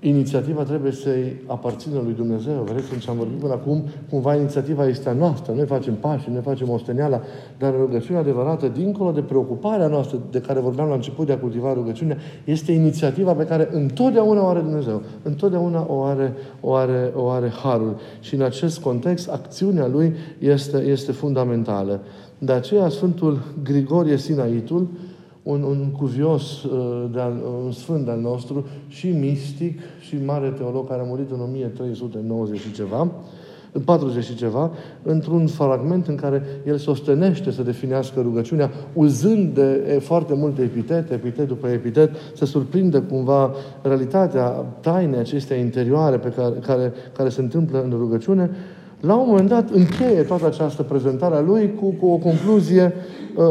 inițiativa 0.00 0.62
trebuie 0.62 0.92
să-i 0.92 1.42
aparțină 1.46 2.00
lui 2.04 2.12
Dumnezeu. 2.12 2.62
Vedeți, 2.66 2.88
când 2.88 3.04
am 3.08 3.16
vorbit 3.16 3.38
până 3.38 3.52
acum, 3.52 3.82
cumva 4.10 4.34
inițiativa 4.34 4.86
este 4.86 5.08
a 5.08 5.12
noastră. 5.12 5.52
Noi 5.56 5.66
facem 5.66 5.94
pași, 5.94 6.30
noi 6.30 6.40
facem 6.40 6.68
osteneala, 6.68 7.20
dar 7.58 7.74
în 7.74 7.80
rugăciunea 7.80 8.20
adevărată, 8.20 8.68
dincolo 8.68 9.10
de 9.10 9.20
preocuparea 9.20 9.86
noastră 9.86 10.18
de 10.30 10.40
care 10.40 10.60
vorbeam 10.60 10.88
la 10.88 10.94
început 10.94 11.26
de 11.26 11.32
a 11.32 11.38
cultiva 11.38 11.72
rugăciunea, 11.72 12.16
este 12.44 12.72
inițiativa 12.72 13.32
pe 13.32 13.44
care 13.44 13.68
întotdeauna 13.72 14.42
o 14.42 14.46
are 14.46 14.60
Dumnezeu. 14.60 15.02
Întotdeauna 15.22 15.86
o 15.88 16.02
are, 16.02 16.32
o 16.60 16.74
are, 16.74 17.12
o 17.14 17.28
are 17.28 17.52
Harul. 17.62 17.96
Și 18.20 18.34
în 18.34 18.42
acest 18.42 18.80
context, 18.80 19.28
acțiunea 19.28 19.86
Lui 19.86 20.14
este, 20.38 20.78
este 20.78 21.12
fundamentală. 21.12 22.00
De 22.38 22.52
aceea, 22.52 22.88
Sfântul 22.88 23.42
Grigorie 23.62 24.16
Sinaitul, 24.16 24.88
un, 25.46 25.62
un 25.62 25.90
cuvios, 25.90 26.62
uh, 26.62 27.04
de 27.12 27.20
al, 27.20 27.42
un 27.64 27.72
sfânt 27.72 28.08
al 28.08 28.20
nostru, 28.20 28.66
și 28.88 29.08
mistic, 29.08 29.80
și 30.00 30.16
mare 30.24 30.48
teolog 30.48 30.88
care 30.88 31.00
a 31.00 31.04
murit 31.04 31.30
în 31.30 31.40
1390 31.40 32.60
și 32.60 32.72
ceva, 32.72 33.10
în 33.72 33.80
40 33.80 34.24
și 34.24 34.34
ceva, 34.34 34.70
într-un 35.02 35.46
fragment 35.46 36.06
în 36.06 36.14
care 36.14 36.42
el 36.66 36.76
sostenește 36.76 37.50
să 37.50 37.62
definească 37.62 38.20
rugăciunea, 38.20 38.70
uzând 38.92 39.54
de 39.54 39.98
foarte 40.02 40.34
multe 40.34 40.62
epitete, 40.62 41.14
epitet 41.14 41.48
după 41.48 41.68
epitet, 41.68 42.10
să 42.34 42.44
surprinde 42.44 42.98
cumva 43.00 43.54
realitatea 43.82 44.48
tainei 44.80 45.18
acestea 45.18 45.56
interioare 45.56 46.18
pe 46.18 46.28
care, 46.28 46.54
care, 46.66 46.92
care 47.16 47.28
se 47.28 47.40
întâmplă 47.40 47.82
în 47.82 47.90
rugăciune, 47.90 48.50
la 49.00 49.16
un 49.16 49.28
moment 49.28 49.48
dat 49.48 49.70
încheie 49.70 50.22
toată 50.22 50.46
această 50.46 50.82
prezentare 50.82 51.34
a 51.34 51.40
lui 51.40 51.74
cu, 51.74 51.90
cu 51.90 52.06
o 52.06 52.16
concluzie 52.16 52.94
Uh, 53.36 53.44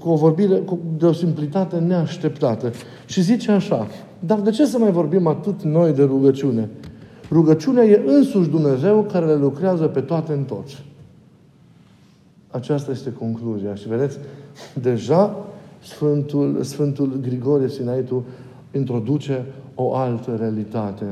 cu 0.00 0.08
o 0.08 0.16
vorbire 0.16 0.56
cu, 0.56 0.78
de 0.98 1.06
o 1.06 1.12
simplitate 1.12 1.78
neașteptată. 1.78 2.72
Și 3.06 3.22
zice 3.22 3.50
așa, 3.50 3.86
dar 4.18 4.40
de 4.40 4.50
ce 4.50 4.66
să 4.66 4.78
mai 4.78 4.90
vorbim 4.90 5.26
atât 5.26 5.62
noi 5.62 5.92
de 5.92 6.02
rugăciune? 6.02 6.68
Rugăciunea 7.30 7.84
e 7.84 8.02
însuși 8.06 8.48
Dumnezeu 8.48 9.02
care 9.12 9.26
le 9.26 9.34
lucrează 9.34 9.86
pe 9.86 10.00
toate 10.00 10.32
în 10.32 10.44
toți. 10.44 10.84
Aceasta 12.50 12.90
este 12.90 13.12
concluzia. 13.12 13.74
Și 13.74 13.88
vedeți, 13.88 14.18
deja 14.80 15.36
Sfântul, 15.82 16.62
Sfântul 16.62 17.18
Grigorie 17.22 17.68
Sinaitu 17.68 18.24
introduce 18.72 19.44
o 19.74 19.94
altă 19.94 20.36
realitate. 20.38 21.04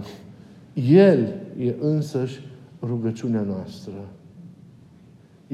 El 0.91 1.19
e 1.59 1.75
însăși 1.81 2.41
rugăciunea 2.87 3.45
noastră. 3.49 3.93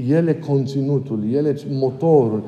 El 0.06 0.26
e 0.28 0.34
conținutul, 0.34 1.20
El 1.32 1.46
e 1.46 1.54
motorul, 1.70 2.42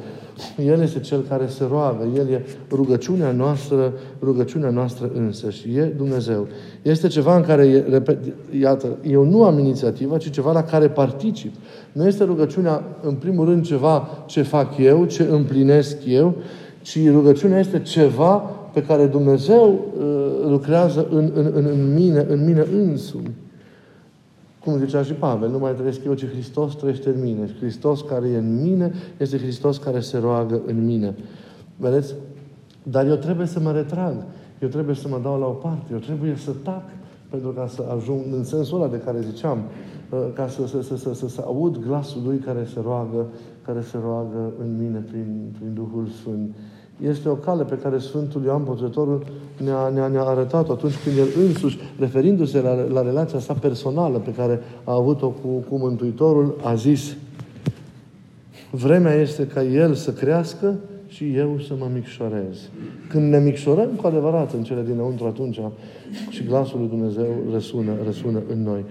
El 0.67 0.81
este 0.81 1.01
Cel 1.01 1.21
care 1.29 1.47
se 1.47 1.65
roagă, 1.71 2.09
El 2.17 2.29
e 2.29 2.45
rugăciunea 2.71 3.31
noastră, 3.31 3.93
rugăciunea 4.23 4.71
noastră 4.71 5.11
însă 5.15 5.51
și 5.51 5.77
e 5.77 5.85
Dumnezeu. 5.85 6.47
Este 6.83 7.09
ceva 7.09 7.37
în 7.37 7.43
care, 7.43 7.85
repet, 7.89 8.19
iată, 8.61 8.99
eu 9.03 9.25
nu 9.25 9.45
am 9.45 9.59
inițiativa, 9.59 10.17
ci 10.17 10.31
ceva 10.31 10.53
la 10.53 10.63
care 10.63 10.89
particip. 10.89 11.55
Nu 11.93 12.07
este 12.07 12.25
rugăciunea, 12.25 12.85
în 13.03 13.15
primul 13.15 13.45
rând, 13.45 13.65
ceva 13.65 14.09
ce 14.27 14.43
fac 14.43 14.79
eu, 14.79 15.05
ce 15.05 15.23
împlinesc 15.23 15.97
eu, 16.07 16.35
ci 16.83 17.11
rugăciunea 17.11 17.59
este 17.59 17.81
ceva 17.81 18.37
pe 18.73 18.83
care 18.83 19.07
Dumnezeu 19.07 19.85
uh, 19.99 20.49
lucrează 20.49 21.07
în, 21.11 21.31
în, 21.35 21.51
în, 21.55 21.65
în 21.65 21.95
mine, 21.95 22.27
în 22.29 22.45
mine 22.45 22.67
însumi. 22.73 23.31
Cum 24.64 24.79
zicea 24.79 25.02
și 25.02 25.12
Pavel, 25.12 25.50
nu 25.50 25.59
mai 25.59 25.75
trăiesc 25.75 26.05
eu, 26.05 26.14
ci 26.14 26.26
Hristos 26.26 26.75
trăiește 26.75 27.09
în 27.09 27.21
mine. 27.23 27.47
Și 27.47 27.55
Hristos 27.55 28.00
care 28.00 28.29
e 28.29 28.37
în 28.37 28.62
mine 28.62 28.93
este 29.17 29.38
Hristos 29.38 29.79
care 29.79 30.00
se 30.00 30.19
roagă 30.19 30.61
în 30.67 30.85
mine. 30.85 31.14
Vedeți? 31.76 32.14
Dar 32.83 33.07
eu 33.07 33.14
trebuie 33.14 33.47
să 33.47 33.61
mă 33.61 33.73
retrag. 33.73 34.14
Eu 34.59 34.69
trebuie 34.69 34.95
să 34.95 35.09
mă 35.09 35.21
dau 35.23 35.38
la 35.38 35.47
o 35.47 35.50
parte. 35.50 35.93
Eu 35.93 35.99
trebuie 35.99 36.37
să 36.37 36.50
tac 36.62 36.83
pentru 37.31 37.50
ca 37.50 37.67
să 37.67 37.85
ajung 37.97 38.21
în 38.33 38.45
sensul 38.45 38.81
ăla 38.81 38.90
de 38.90 39.02
care 39.05 39.21
ziceam, 39.21 39.59
uh, 40.11 40.19
ca 40.35 40.49
să, 40.49 40.67
să, 40.67 40.83
să, 40.83 40.97
să, 40.97 41.14
să, 41.14 41.29
să 41.29 41.43
aud 41.45 41.79
glasul 41.79 42.23
Lui 42.25 42.38
care 42.38 42.64
se 42.75 42.81
roagă, 42.83 43.26
care 43.64 43.81
se 43.81 43.99
roagă 44.02 44.52
în 44.62 44.76
mine 44.76 44.99
prin, 44.99 45.55
prin 45.59 45.75
Duhul 45.75 46.07
Sfânt 46.07 46.55
este 47.09 47.28
o 47.28 47.35
cale 47.35 47.64
pe 47.64 47.75
care 47.75 47.99
Sfântul 47.99 48.42
Ioan 48.45 48.64
Botezătorul 48.64 49.25
ne-a, 49.64 49.88
ne-a, 49.88 50.07
ne-a 50.07 50.23
arătat-o 50.23 50.73
atunci 50.73 50.95
când 51.04 51.19
el 51.19 51.47
însuși, 51.47 51.78
referindu-se 51.99 52.61
la, 52.61 52.75
la 52.75 53.02
relația 53.02 53.38
sa 53.38 53.52
personală 53.52 54.19
pe 54.19 54.33
care 54.33 54.61
a 54.85 54.95
avut-o 54.95 55.28
cu, 55.28 55.49
cu 55.49 55.78
Mântuitorul, 55.78 56.57
a 56.62 56.75
zis 56.75 57.16
Vremea 58.71 59.14
este 59.14 59.47
ca 59.47 59.62
El 59.62 59.95
să 59.95 60.12
crească 60.12 60.75
și 61.07 61.35
eu 61.35 61.59
să 61.66 61.75
mă 61.78 61.90
micșorez. 61.95 62.69
Când 63.09 63.30
ne 63.30 63.38
micșorăm 63.38 63.88
cu 63.88 64.07
adevărat 64.07 64.52
în 64.52 64.62
cele 64.62 64.83
dinăuntru 64.83 65.26
atunci 65.26 65.61
și 66.28 66.45
glasul 66.45 66.78
lui 66.78 66.88
Dumnezeu 66.88 67.26
răsună, 67.52 67.92
răsună 68.04 68.42
în 68.52 68.62
noi. 68.62 68.85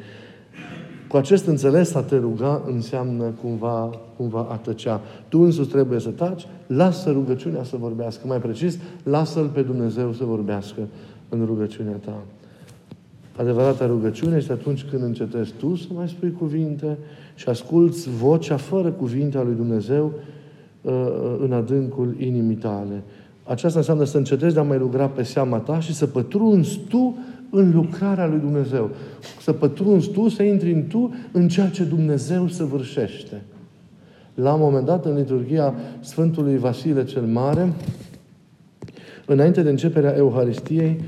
Cu 1.10 1.18
acest 1.18 1.46
înțeles 1.46 1.94
a 1.94 2.02
te 2.02 2.18
ruga 2.18 2.62
înseamnă 2.68 3.24
cumva, 3.42 4.00
cumva 4.18 4.48
a 4.52 4.56
tăcea. 4.56 5.02
Tu 5.28 5.40
însuți 5.40 5.70
trebuie 5.70 6.00
să 6.00 6.10
taci, 6.10 6.48
lasă 6.68 7.12
rugăciunea 7.12 7.64
să 7.64 7.76
vorbească. 7.80 8.28
Mai 8.28 8.38
precis, 8.38 8.78
lasă-L 9.04 9.48
pe 9.48 9.62
Dumnezeu 9.62 10.14
să 10.14 10.24
vorbească 10.24 10.82
în 11.30 11.46
rugăciunea 11.46 11.96
ta. 12.06 12.18
Adevărata 13.36 13.86
rugăciune 13.86 14.38
este 14.38 14.52
atunci 14.52 14.86
când 14.90 15.04
încetezi 15.04 15.54
tu 15.58 15.76
să 15.76 15.88
mai 15.94 16.08
spui 16.08 16.32
cuvinte 16.32 16.98
și 17.36 17.50
asculți 17.50 18.10
vocea 18.10 18.58
fără 18.58 18.90
cuvinte 18.90 19.38
a 19.38 19.44
lui 19.44 19.56
Dumnezeu 19.56 20.06
uh, 20.06 20.92
uh, 20.92 21.36
în 21.40 21.54
adâncul 21.54 22.16
inimii 22.18 22.56
tale. 22.56 23.04
Aceasta 23.44 23.80
înseamnă 23.80 24.04
să 24.04 24.18
încetezi 24.18 24.54
de 24.54 24.60
a 24.60 24.64
mai 24.64 24.78
lucra 24.78 25.08
pe 25.08 25.24
seama 25.24 25.58
ta 25.58 25.80
și 25.80 25.94
să 25.94 26.06
pătrunzi 26.06 26.80
tu 26.90 27.18
în 27.50 27.72
lucrarea 27.74 28.28
lui 28.28 28.40
Dumnezeu. 28.40 28.90
Să 29.42 29.54
pătrunzi 29.54 30.10
tu, 30.10 30.28
să 30.28 30.44
intri 30.44 30.72
în 30.72 30.88
tu 30.88 31.14
în 31.32 31.48
ceea 31.48 31.70
ce 31.70 31.84
Dumnezeu 31.84 32.48
săvârșește. 32.48 33.42
La 34.34 34.54
un 34.54 34.60
moment 34.60 34.86
dat, 34.86 35.06
în 35.06 35.16
liturgia 35.16 35.74
Sfântului 36.00 36.58
Vasile 36.58 37.04
cel 37.04 37.22
Mare, 37.22 37.74
înainte 39.26 39.62
de 39.62 39.70
începerea 39.70 40.16
Euharistiei, 40.16 41.02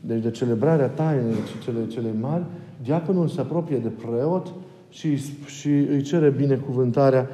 deci 0.00 0.22
de 0.22 0.30
celebrarea 0.30 0.86
tainei 0.86 1.34
cele, 1.64 1.86
cele 1.86 2.08
mari, 2.20 2.44
diaconul 2.82 3.28
se 3.28 3.40
apropie 3.40 3.76
de 3.76 3.88
preot 3.88 4.52
și, 4.90 5.16
și 5.46 5.68
îi 5.68 6.02
cere 6.02 6.28
binecuvântarea 6.28 7.28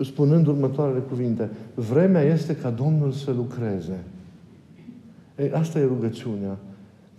spunând 0.00 0.46
următoarele 0.46 0.98
cuvinte. 0.98 1.50
Vremea 1.74 2.22
este 2.22 2.56
ca 2.56 2.70
Domnul 2.70 3.12
să 3.12 3.30
lucreze. 3.30 4.04
Ei, 5.38 5.50
asta 5.50 5.78
e 5.78 5.84
rugăciunea. 5.84 6.56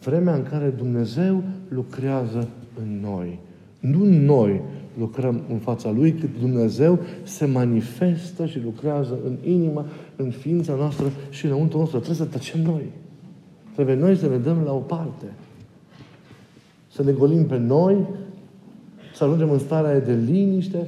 Vremea 0.06 0.34
în 0.34 0.44
care 0.44 0.74
Dumnezeu 0.78 1.44
lucrează 1.70 2.48
în 2.82 3.00
noi. 3.02 3.40
Nu 3.80 4.06
noi 4.06 4.62
lucrăm 4.98 5.42
în 5.50 5.58
fața 5.58 5.92
Lui, 5.92 6.12
cât 6.12 6.30
Dumnezeu 6.40 7.00
se 7.24 7.46
manifestă 7.46 8.46
și 8.46 8.62
lucrează 8.64 9.18
în 9.26 9.52
inima, 9.52 9.86
în 10.16 10.30
ființa 10.30 10.76
noastră 10.76 11.06
și 11.30 11.46
înăuntru 11.46 11.78
nostru. 11.78 12.00
Trebuie 12.00 12.26
să 12.26 12.32
tăcem 12.32 12.62
noi. 12.62 12.84
Trebuie 13.74 13.96
noi 13.96 14.16
să 14.16 14.28
ne 14.28 14.38
dăm 14.38 14.62
la 14.66 14.74
o 14.74 14.80
parte. 14.80 15.26
Să 16.92 17.04
ne 17.04 17.12
golim 17.12 17.46
pe 17.46 17.58
noi, 17.58 17.98
să 19.16 19.24
ajungem 19.24 19.52
în 19.52 19.60
starea 19.60 20.00
de 20.00 20.14
liniște, 20.14 20.88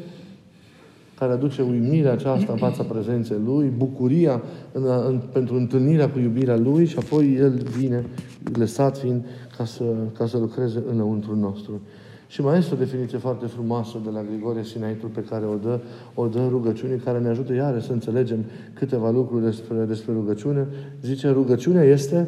care 1.20 1.32
aduce 1.32 1.62
uimirea 1.62 2.12
aceasta 2.12 2.52
în 2.52 2.58
fața 2.58 2.84
prezenței 2.84 3.38
Lui, 3.46 3.72
bucuria 3.78 4.42
în, 4.72 4.84
în, 5.08 5.22
pentru 5.32 5.56
întâlnirea 5.56 6.10
cu 6.10 6.20
iubirea 6.20 6.58
Lui 6.58 6.86
și 6.86 6.98
apoi 6.98 7.36
El 7.36 7.62
vine, 7.78 8.06
lăsat 8.54 8.98
fiind, 8.98 9.26
ca 9.58 9.66
să, 9.66 9.84
ca 10.18 10.28
să 10.28 10.38
lucreze 10.38 10.84
înăuntru 10.90 11.36
nostru. 11.36 11.82
Și 12.28 12.42
mai 12.42 12.58
este 12.58 12.74
o 12.74 12.78
definiție 12.78 13.18
foarte 13.18 13.46
frumoasă 13.46 13.98
de 14.04 14.10
la 14.10 14.24
Grigorie 14.24 14.64
Sinaitul 14.64 15.10
pe 15.10 15.22
care 15.22 15.46
o 15.46 15.56
dă, 15.56 15.80
o 16.14 16.28
dă 16.28 16.48
rugăciunii, 16.50 16.98
care 16.98 17.20
ne 17.20 17.28
ajută 17.28 17.54
iară 17.54 17.80
să 17.80 17.92
înțelegem 17.92 18.46
câteva 18.74 19.10
lucruri 19.10 19.44
despre, 19.44 19.78
despre 19.78 20.14
rugăciune. 20.14 20.68
Zice, 21.02 21.30
rugăciunea 21.30 21.84
este 21.84 22.28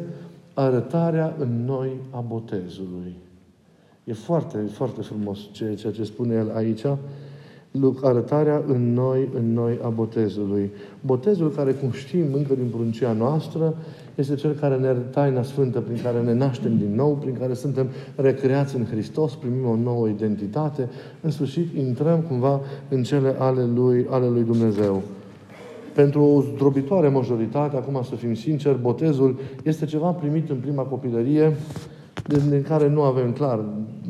arătarea 0.54 1.34
în 1.38 1.64
noi 1.64 1.90
a 2.10 2.20
botezului. 2.20 3.14
E 4.04 4.12
foarte, 4.12 4.58
foarte 4.58 5.00
frumos 5.00 5.38
ceea 5.52 5.74
ce 5.74 6.04
spune 6.04 6.34
el 6.34 6.50
aici 6.54 6.84
arătarea 8.02 8.62
în 8.66 8.92
noi, 8.92 9.28
în 9.34 9.52
noi 9.52 9.78
a 9.82 9.88
botezului. 9.88 10.70
Botezul 11.00 11.50
care, 11.50 11.72
cum 11.72 11.90
știm 11.90 12.32
încă 12.32 12.54
din 12.54 12.68
pruncia 12.70 13.12
noastră, 13.12 13.74
este 14.20 14.34
cel 14.34 14.52
care 14.52 14.76
ne 14.76 14.86
arată 14.86 15.06
taina 15.10 15.42
sfântă 15.42 15.80
prin 15.80 16.00
care 16.02 16.20
ne 16.20 16.34
naștem 16.34 16.78
din 16.78 16.94
nou, 16.94 17.16
prin 17.16 17.36
care 17.38 17.54
suntem 17.54 17.88
recreați 18.16 18.76
în 18.76 18.84
Hristos, 18.84 19.34
primim 19.34 19.68
o 19.68 19.76
nouă 19.76 20.08
identitate, 20.08 20.88
în 21.20 21.30
sfârșit 21.30 21.74
intrăm 21.76 22.20
cumva 22.20 22.60
în 22.88 23.02
cele 23.02 23.34
ale 23.38 23.64
Lui, 23.74 24.06
ale 24.10 24.26
lui 24.26 24.42
Dumnezeu. 24.42 25.02
Pentru 25.94 26.22
o 26.22 26.40
zdrobitoare 26.40 27.08
majoritate, 27.08 27.76
acum 27.76 28.02
să 28.02 28.14
fim 28.14 28.34
sinceri, 28.34 28.80
botezul 28.80 29.38
este 29.62 29.86
ceva 29.86 30.10
primit 30.10 30.50
în 30.50 30.56
prima 30.56 30.82
copilărie, 30.82 31.56
din 32.26 32.62
care 32.68 32.88
nu 32.88 33.02
avem 33.02 33.32
clar 33.32 33.64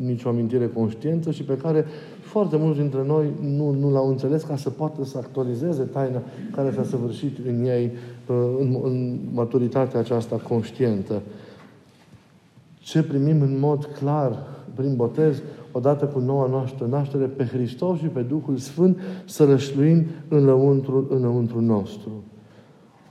nicio 0.05 0.29
amintire 0.29 0.67
conștientă 0.67 1.31
și 1.31 1.43
pe 1.43 1.57
care 1.57 1.85
foarte 2.21 2.57
mulți 2.57 2.79
dintre 2.79 3.03
noi 3.05 3.25
nu, 3.41 3.75
nu 3.79 3.91
l-au 3.91 4.09
înțeles 4.09 4.43
ca 4.43 4.55
să 4.55 4.69
poată 4.69 5.05
să 5.05 5.17
actualizeze 5.17 5.83
taina 5.83 6.21
care 6.55 6.71
s-a 6.75 6.83
săvârșit 6.83 7.37
în 7.47 7.65
ei 7.65 7.85
uh, 7.85 7.91
în, 8.59 8.77
în 8.83 9.19
maturitatea 9.33 9.99
aceasta 9.99 10.35
conștientă. 10.35 11.21
Ce 12.79 13.03
primim 13.03 13.41
în 13.41 13.59
mod 13.59 13.85
clar 13.85 14.37
prin 14.73 14.95
botez, 14.95 15.41
odată 15.71 16.05
cu 16.05 16.19
noua 16.19 16.47
noastră 16.47 16.85
naștere, 16.89 17.25
pe 17.25 17.45
Hristos 17.45 17.97
și 17.97 18.05
pe 18.05 18.21
Duhul 18.21 18.57
Sfânt, 18.57 18.99
să 19.25 19.45
rășluim 19.45 20.05
înăuntru, 20.27 21.07
înăuntru 21.09 21.61
nostru. 21.61 22.23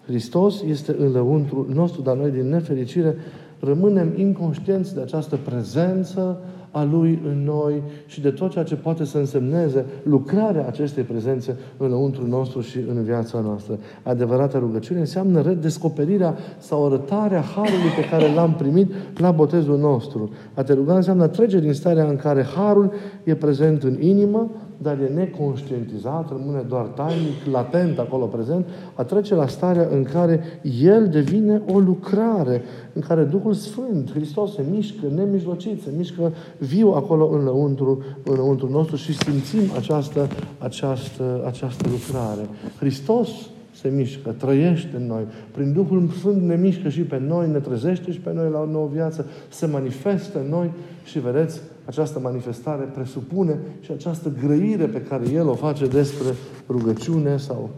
Hristos 0.07 0.63
este 0.63 0.97
înăuntru 0.99 1.67
nostru, 1.73 2.03
dar 2.03 2.17
noi, 2.17 2.31
din 2.31 2.49
nefericire, 2.49 3.17
rămânem 3.61 4.13
inconștienți 4.17 4.95
de 4.95 5.01
această 5.01 5.37
prezență 5.37 6.41
a 6.71 6.83
Lui 6.83 7.21
în 7.25 7.45
noi 7.45 7.83
și 8.07 8.21
de 8.21 8.31
tot 8.31 8.51
ceea 8.51 8.65
ce 8.65 8.75
poate 8.75 9.05
să 9.05 9.19
însemneze 9.19 9.85
lucrarea 10.03 10.67
acestei 10.67 11.03
prezențe 11.03 11.57
înăuntru 11.77 12.27
nostru 12.27 12.61
și 12.61 12.79
în 12.89 13.03
viața 13.03 13.41
noastră. 13.41 13.79
Adevărata 14.03 14.59
rugăciune 14.59 15.01
înseamnă 15.01 15.41
redescoperirea 15.41 16.37
sau 16.59 16.87
arătarea 16.87 17.41
Harului 17.41 17.91
pe 17.97 18.09
care 18.09 18.35
l-am 18.35 18.55
primit 18.55 18.93
la 19.17 19.31
botezul 19.31 19.79
nostru. 19.79 20.31
A 20.55 20.63
te 20.63 20.73
ruga 20.73 20.95
înseamnă 20.95 21.27
trece 21.27 21.61
din 21.61 21.73
starea 21.73 22.09
în 22.09 22.17
care 22.17 22.47
Harul 22.57 22.93
e 23.25 23.35
prezent 23.35 23.83
în 23.83 23.97
inimă, 24.01 24.51
dar 24.83 24.99
e 25.01 25.13
neconștientizat, 25.15 26.29
rămâne 26.29 26.65
doar 26.69 26.85
tainic, 26.85 27.45
latent 27.51 27.99
acolo 27.99 28.25
prezent, 28.25 28.67
a 28.95 29.03
trece 29.03 29.35
la 29.35 29.47
starea 29.47 29.89
în 29.91 30.03
care 30.03 30.41
El 30.81 31.09
devine 31.09 31.63
o 31.73 31.79
lucrare, 31.79 32.63
în 32.93 33.03
care 33.03 33.23
Duhul 33.23 33.53
Sfânt, 33.53 34.11
Hristos, 34.11 34.55
se 34.55 34.63
mișcă 34.71 35.07
nemijlocit, 35.15 35.83
se 35.83 35.91
mișcă 35.97 36.33
viu 36.59 36.89
acolo 36.89 37.29
înăuntru, 37.29 38.03
înăuntru 38.25 38.69
nostru 38.71 38.97
și 38.97 39.17
simțim 39.17 39.73
această, 39.77 40.29
această, 40.59 41.43
această 41.47 41.89
lucrare. 41.89 42.49
Hristos 42.79 43.29
se 43.75 43.89
mișcă, 43.89 44.31
trăiește 44.31 44.97
în 44.97 45.07
noi. 45.07 45.23
Prin 45.51 45.73
Duhul 45.73 46.09
Sfânt 46.19 46.43
ne 46.43 46.57
mișcă 46.57 46.89
și 46.89 47.01
pe 47.01 47.23
noi, 47.27 47.51
ne 47.51 47.59
trezește 47.59 48.13
și 48.13 48.21
pe 48.21 48.33
noi 48.33 48.51
la 48.51 48.61
o 48.61 48.67
nouă 48.67 48.89
viață, 48.93 49.27
se 49.49 49.67
manifestă 49.67 50.39
în 50.39 50.49
noi 50.49 50.71
și 51.05 51.19
vedeți, 51.19 51.61
această 51.85 52.19
manifestare 52.19 52.85
presupune 52.85 53.59
și 53.81 53.93
această 53.93 54.33
grăire 54.41 54.87
pe 54.87 55.03
care 55.03 55.31
El 55.31 55.49
o 55.49 55.55
face 55.55 55.87
despre 55.87 56.35
rugăciune 56.69 57.37
sau 57.37 57.71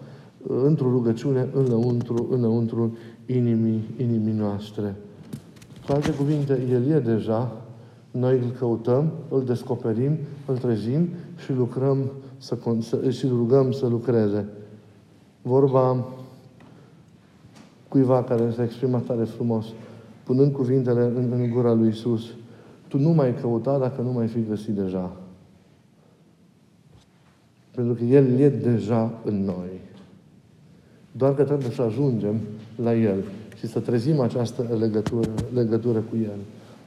uh, 0.42 0.56
într-o 0.64 0.90
rugăciune 0.90 1.48
înăuntru, 1.52 2.28
înăuntru 2.30 2.96
inimii, 3.26 3.94
inimii 3.96 4.32
noastre. 4.32 4.94
Cu 5.86 5.92
alte 5.92 6.12
cuvinte, 6.12 6.66
El 6.70 6.90
e 6.90 6.98
deja, 6.98 7.62
noi 8.10 8.38
îl 8.38 8.50
căutăm, 8.58 9.12
îl 9.28 9.44
descoperim, 9.44 10.18
îl 10.46 10.58
trezim 10.58 11.08
și 11.44 11.52
lucrăm 11.52 12.10
să, 12.38 12.58
să, 12.78 13.10
și 13.10 13.26
rugăm 13.26 13.72
să 13.72 13.86
lucreze. 13.86 14.46
Vorba 15.42 16.04
cuiva 17.88 18.22
care 18.22 18.50
s-a 18.56 18.62
exprimat 18.62 19.04
tare 19.04 19.24
frumos, 19.24 19.66
punând 20.24 20.52
cuvintele 20.52 21.02
în, 21.02 21.32
în 21.32 21.50
gura 21.50 21.72
lui 21.72 21.88
Isus. 21.88 22.22
Tu 22.92 22.98
nu 22.98 23.10
mai 23.10 23.34
căuta 23.40 23.78
dacă 23.78 24.02
nu 24.02 24.12
mai 24.12 24.26
fi 24.26 24.38
găsit 24.48 24.74
deja. 24.74 25.12
Pentru 27.74 27.94
că 27.94 28.04
El 28.04 28.38
e 28.38 28.48
deja 28.48 29.12
în 29.24 29.44
noi. 29.44 29.80
Doar 31.12 31.34
că 31.34 31.42
trebuie 31.42 31.70
să 31.70 31.82
ajungem 31.82 32.40
la 32.82 32.94
El 32.94 33.24
și 33.58 33.66
să 33.66 33.78
trezim 33.78 34.20
această 34.20 34.66
legătură, 34.78 35.28
legătură 35.54 35.98
cu 35.98 36.16
El. 36.22 36.38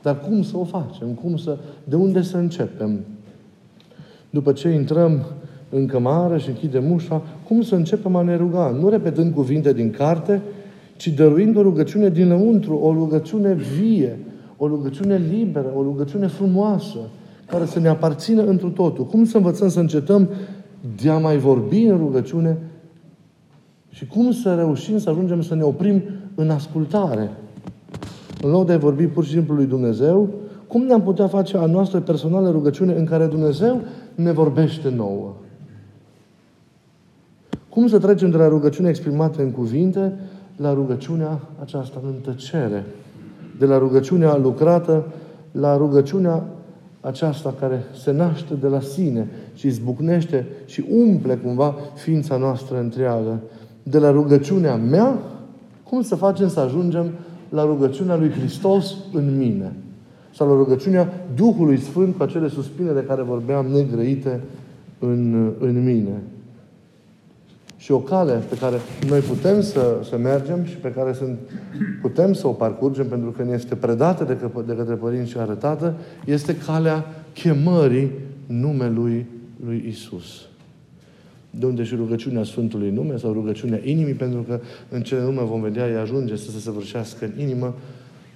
Dar 0.02 0.20
cum 0.20 0.44
să 0.44 0.58
o 0.58 0.64
facem? 0.64 1.08
Cum 1.08 1.38
să, 1.38 1.58
de 1.84 1.96
unde 1.96 2.22
să 2.22 2.38
începem? 2.38 3.00
După 4.30 4.52
ce 4.52 4.70
intrăm 4.70 5.26
în 5.70 5.86
cămară 5.86 6.38
și 6.38 6.50
închidem 6.50 6.92
ușa, 6.92 7.22
cum 7.48 7.62
să 7.62 7.76
începem 7.76 8.16
a 8.16 8.22
ne 8.22 8.36
ruga? 8.36 8.70
Nu 8.70 8.90
repetând 8.90 9.34
cuvinte 9.34 9.74
din 9.74 9.92
carte, 9.92 10.42
ci 10.96 11.08
dăruind 11.08 11.56
o 11.56 11.62
rugăciune 11.62 12.10
dinăuntru, 12.10 12.76
o 12.76 12.94
rugăciune 12.94 13.54
vie, 13.54 14.20
o 14.58 14.68
rugăciune 14.68 15.18
liberă, 15.18 15.72
o 15.76 15.82
rugăciune 15.82 16.28
frumoasă, 16.28 16.98
care 17.46 17.66
să 17.66 17.80
ne 17.80 17.88
aparțină 17.88 18.44
întru 18.44 18.70
totul. 18.70 19.06
Cum 19.06 19.26
să 19.26 19.38
învățăm 19.38 19.70
să 19.70 19.80
încetăm 19.80 20.30
de 21.02 21.10
a 21.10 21.18
mai 21.18 21.38
vorbi 21.38 21.84
în 21.84 21.98
rugăciune 21.98 22.58
și 23.90 24.08
cum 24.08 24.32
să 24.32 24.56
reușim 24.56 24.98
să 24.98 25.10
ajungem 25.10 25.42
să 25.42 25.56
ne 25.56 25.64
oprim 25.64 26.02
în 26.36 26.50
ascultare. 26.50 27.32
În 28.42 28.50
loc 28.50 28.66
de 28.66 28.74
a 28.74 28.78
vorbi 28.78 29.08
pur 29.08 29.26
și 29.26 29.32
simplu 29.32 29.56
lui 29.56 29.66
Dumnezeu, 29.66 30.30
cum 30.68 30.84
ne-am 30.84 31.02
putea 31.02 31.28
face 31.28 31.58
a 31.58 31.66
noastră 31.66 32.00
personală 32.00 32.50
rugăciune 32.50 32.94
în 32.94 33.06
care 33.06 33.26
Dumnezeu 33.26 33.82
ne 34.16 34.32
vorbește 34.32 34.90
nouă? 34.90 35.34
Cum 37.70 37.88
să 37.88 38.00
trecem 38.00 38.30
de 38.30 38.38
la 38.38 38.48
rugăciunea 38.48 38.90
exprimată 38.90 39.42
în 39.42 39.52
cuvinte 39.52 40.14
la 40.56 40.74
rugăciunea 40.74 41.40
aceasta 41.62 42.02
în 42.06 42.14
tăcere? 42.22 42.86
De 43.60 43.66
la 43.66 43.78
rugăciunea 43.78 44.38
lucrată 44.38 45.06
la 45.52 45.78
rugăciunea 45.78 46.44
aceasta 47.02 47.56
care 47.60 47.84
se 48.04 48.12
naște 48.12 48.54
de 48.54 48.68
la 48.68 48.80
sine 48.80 49.28
și 49.54 49.68
izbucnește 49.68 50.48
și 50.66 50.86
umple 50.92 51.36
cumva 51.36 51.76
ființa 51.96 52.38
noastră 52.38 52.80
întreagă. 52.80 53.40
De 53.84 54.00
la 54.00 54.12
rugăciunea 54.12 54.76
mea, 54.76 55.18
cum 55.84 56.02
să 56.02 56.16
facem 56.16 56.48
să 56.48 56.60
ajungem 56.60 57.12
la 57.50 57.66
rugăciunea 57.66 58.16
lui 58.16 58.30
Hristos 58.30 58.96
în 59.14 59.38
mine? 59.38 59.76
Sau 60.34 60.48
la 60.48 60.54
rugăciunea 60.54 61.14
Duhului 61.36 61.78
Sfânt 61.78 62.16
cu 62.16 62.24
acele 62.24 62.48
suspine 62.48 62.92
de 62.92 63.04
care 63.08 63.22
vorbeam 63.22 63.66
negrăite 63.66 64.42
în, 65.00 65.52
în 65.60 65.84
mine. 65.84 66.22
Și 67.86 67.92
o 67.92 68.00
cale 68.00 68.34
pe 68.50 68.58
care 68.58 68.76
noi 69.08 69.20
putem 69.20 69.62
să, 69.62 70.00
să 70.10 70.18
mergem 70.18 70.64
și 70.64 70.76
pe 70.76 70.92
care 70.92 71.14
sunt, 71.14 71.38
putem 72.02 72.34
să 72.34 72.48
o 72.48 72.52
parcurgem 72.52 73.08
pentru 73.08 73.32
că 73.32 73.44
ne 73.44 73.54
este 73.54 73.76
predată 73.76 74.24
de, 74.24 74.38
că, 74.38 74.62
de 74.66 74.76
către 74.76 74.94
părinți 74.94 75.32
și 75.32 75.38
arătată, 75.38 75.96
este 76.26 76.56
calea 76.56 77.06
chemării 77.34 78.12
numelui 78.46 79.26
lui 79.66 79.86
Isus. 79.88 80.48
De 81.50 81.66
unde 81.66 81.84
și 81.84 81.96
rugăciunea 81.96 82.44
Sfântului 82.44 82.90
Nume 82.90 83.18
sau 83.18 83.34
rugăciunea 83.34 83.80
inimii, 83.84 84.14
pentru 84.14 84.42
că 84.42 84.60
în 84.90 85.02
cele 85.02 85.22
nume 85.22 85.42
vom 85.42 85.62
vedea, 85.62 85.88
ea 85.88 86.02
ajunge 86.02 86.36
să 86.36 86.52
se 86.52 86.60
săvârșească 86.60 87.26
în 87.26 87.42
inimă 87.42 87.76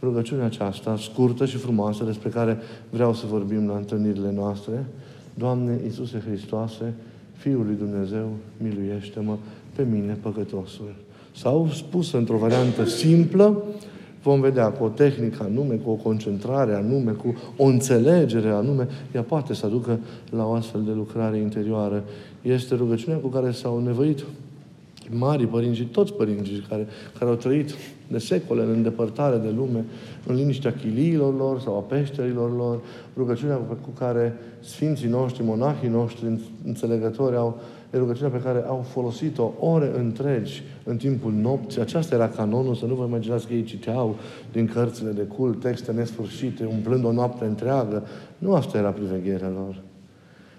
rugăciunea 0.02 0.46
aceasta, 0.46 0.98
scurtă 0.98 1.46
și 1.46 1.58
frumoasă, 1.58 2.04
despre 2.04 2.30
care 2.30 2.58
vreau 2.90 3.14
să 3.14 3.26
vorbim 3.30 3.68
la 3.68 3.76
întâlnirile 3.76 4.32
noastre. 4.36 4.86
Doamne 5.34 5.80
Iisuse 5.84 6.24
Hristoase, 6.28 6.94
Fiul 7.40 7.66
lui 7.66 7.76
Dumnezeu, 7.76 8.30
miluiește-mă 8.58 9.38
pe 9.76 9.86
mine, 9.92 10.18
păcătosul. 10.22 10.96
Sau 11.36 11.70
spus 11.74 12.12
într-o 12.14 12.38
variantă 12.38 12.86
simplă, 12.86 13.64
vom 14.24 14.42
vedea 14.42 14.70
cu 14.70 14.84
o 14.84 14.88
tehnică 14.88 15.44
anume, 15.44 15.76
cu 15.76 15.90
o 15.90 15.94
concentrare 15.94 16.74
anume, 16.74 17.12
cu 17.12 17.36
o 17.58 17.64
înțelegere 17.64 18.50
anume, 18.50 18.88
ea 19.16 19.22
poate 19.22 19.54
să 19.54 19.66
aducă 19.66 20.00
la 20.30 20.46
o 20.46 20.54
astfel 20.54 20.84
de 20.84 20.92
lucrare 20.92 21.38
interioară. 21.38 22.04
Este 22.42 22.76
rugăciunea 22.76 23.18
cu 23.18 23.28
care 23.28 23.52
s-au 23.52 23.80
nevoit 23.80 24.26
mari 25.10 25.48
părinți 25.48 25.78
și 25.78 25.86
toți 25.86 26.14
părinții 26.14 26.66
care, 26.70 26.88
care 27.20 27.32
au 27.32 27.38
trăit 27.38 27.76
de 28.08 28.18
secole 28.18 28.62
în 28.62 28.70
îndepărtare 28.70 29.38
de 29.38 29.50
lume, 29.56 29.86
în 30.30 30.36
liniștea 30.36 30.74
chiliilor 30.74 31.38
lor 31.38 31.60
sau 31.60 31.78
a 31.78 31.80
peșterilor 31.80 32.56
lor, 32.56 32.80
rugăciunea 33.16 33.56
cu 33.56 33.90
care 34.00 34.34
Sfinții 34.60 35.08
noștri, 35.08 35.44
monahii 35.44 35.90
noștri, 35.90 36.40
înțelegători 36.66 37.36
au, 37.36 37.60
e 37.94 37.98
rugăciunea 37.98 38.32
pe 38.32 38.42
care 38.44 38.64
au 38.68 38.86
folosit-o 38.90 39.52
ore 39.60 39.92
întregi 39.98 40.64
în 40.84 40.98
timpul 40.98 41.32
nopții. 41.32 41.82
Aceasta 41.82 42.16
era 42.16 42.30
canonul, 42.30 42.76
să 42.76 42.86
nu 42.86 42.96
vă 42.96 43.06
imaginați 43.06 43.48
că 43.48 43.54
ei 43.54 43.64
citeau 43.64 44.16
din 44.52 44.68
cărțile 44.68 45.12
de 45.12 45.22
cult 45.22 45.60
texte 45.60 45.92
nesfârșite, 45.92 46.66
umplând 46.66 47.06
o 47.06 47.12
noapte 47.12 47.46
întreagă. 47.46 48.08
Nu 48.38 48.54
asta 48.54 48.78
era 48.78 48.90
privegherea 48.90 49.50
lor. 49.50 49.82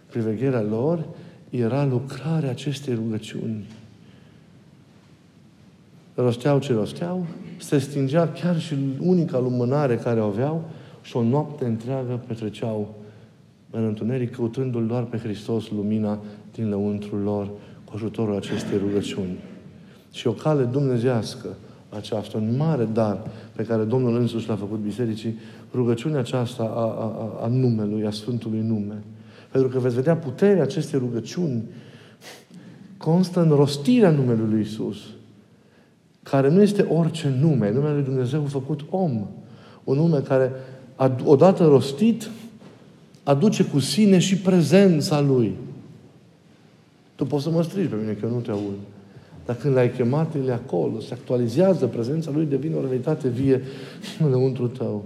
Privegherea 0.07 0.63
lor 0.63 1.05
era 1.51 1.85
lucrarea 1.85 2.51
acestei 2.51 2.95
rugăciuni 2.95 3.67
rosteau 6.15 6.59
ce 6.59 6.73
rosteau, 6.73 7.27
se 7.59 7.79
stingea 7.79 8.29
chiar 8.29 8.61
și 8.61 8.75
unica 9.01 9.39
lumânare 9.39 9.97
care 9.97 10.21
o 10.21 10.25
aveau 10.25 10.65
și 11.03 11.17
o 11.17 11.23
noapte 11.23 11.65
întreagă 11.65 12.21
petreceau 12.27 12.95
în 13.71 13.85
întuneric, 13.85 14.35
căutându-L 14.35 14.87
doar 14.87 15.03
pe 15.03 15.19
Hristos, 15.19 15.71
lumina 15.71 16.19
din 16.55 16.69
lăuntrul 16.69 17.21
lor, 17.21 17.51
cu 17.85 17.93
ajutorul 17.95 18.37
acestei 18.37 18.79
rugăciuni. 18.79 19.39
Și 20.13 20.27
o 20.27 20.33
cale 20.33 20.65
dumnezească 20.65 21.49
aceasta, 21.89 22.39
un 22.39 22.57
mare 22.57 22.89
dar 22.93 23.27
pe 23.57 23.63
care 23.63 23.83
Domnul 23.83 24.17
însuși 24.17 24.49
l-a 24.49 24.57
făcut 24.57 24.79
bisericii, 24.79 25.39
rugăciunea 25.75 26.19
aceasta 26.19 26.63
a, 26.63 26.81
a, 26.81 27.45
a 27.45 27.47
numelui, 27.47 28.07
a 28.07 28.11
Sfântului 28.11 28.61
nume. 28.61 29.03
Pentru 29.53 29.71
că 29.71 29.79
veți 29.79 29.95
vedea 29.95 30.17
puterea 30.17 30.63
acestei 30.63 30.99
rugăciuni 30.99 31.63
constă 32.97 33.41
în 33.41 33.49
rostirea 33.49 34.11
numelui 34.11 34.49
lui 34.51 34.61
Isus 34.61 34.97
care 36.23 36.51
nu 36.51 36.63
este 36.63 36.83
orice 36.83 37.35
nume, 37.41 37.73
numele 37.73 37.95
lui 37.95 38.03
Dumnezeu 38.03 38.45
făcut 38.45 38.81
om. 38.91 39.27
Un 39.85 39.97
nume 39.97 40.19
care, 40.19 40.53
odată 41.25 41.67
rostit, 41.67 42.31
aduce 43.23 43.65
cu 43.65 43.79
sine 43.79 44.19
și 44.19 44.37
prezența 44.37 45.21
Lui. 45.21 45.57
Tu 47.15 47.25
poți 47.25 47.43
să 47.43 47.51
mă 47.51 47.63
strigi 47.63 47.89
pe 47.89 47.97
mine, 48.01 48.13
că 48.13 48.27
eu 48.27 48.33
nu 48.33 48.41
te 48.41 48.51
aud. 48.51 48.79
Dar 49.47 49.57
când 49.57 49.75
l-ai 49.75 49.91
chemat, 49.91 50.35
el 50.35 50.47
e 50.47 50.53
acolo, 50.53 51.01
se 51.01 51.15
actualizează, 51.15 51.87
prezența 51.87 52.31
Lui 52.35 52.45
devine 52.45 52.75
o 52.75 52.81
realitate 52.81 53.29
vie 53.29 53.63
înăuntru 54.25 54.67
tău. 54.67 55.05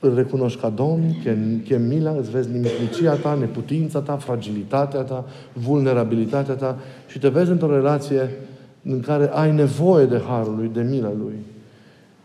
Îl 0.00 0.14
recunoști 0.14 0.60
ca 0.60 0.68
Domn, 0.68 1.16
chem 1.64 1.82
mila, 1.82 2.10
îți 2.10 2.30
vezi 2.30 2.50
nimicnicia 2.50 3.14
ta, 3.14 3.34
neputința 3.34 4.00
ta, 4.00 4.16
fragilitatea 4.16 5.00
ta, 5.00 5.24
vulnerabilitatea 5.52 6.54
ta 6.54 6.78
și 7.08 7.18
te 7.18 7.28
vezi 7.28 7.50
într-o 7.50 7.74
relație 7.74 8.30
în 8.82 9.00
care 9.00 9.30
ai 9.32 9.52
nevoie 9.52 10.06
de 10.06 10.20
harul 10.26 10.56
lui, 10.56 10.68
de 10.68 10.82
mila 10.82 11.12
lui. 11.12 11.34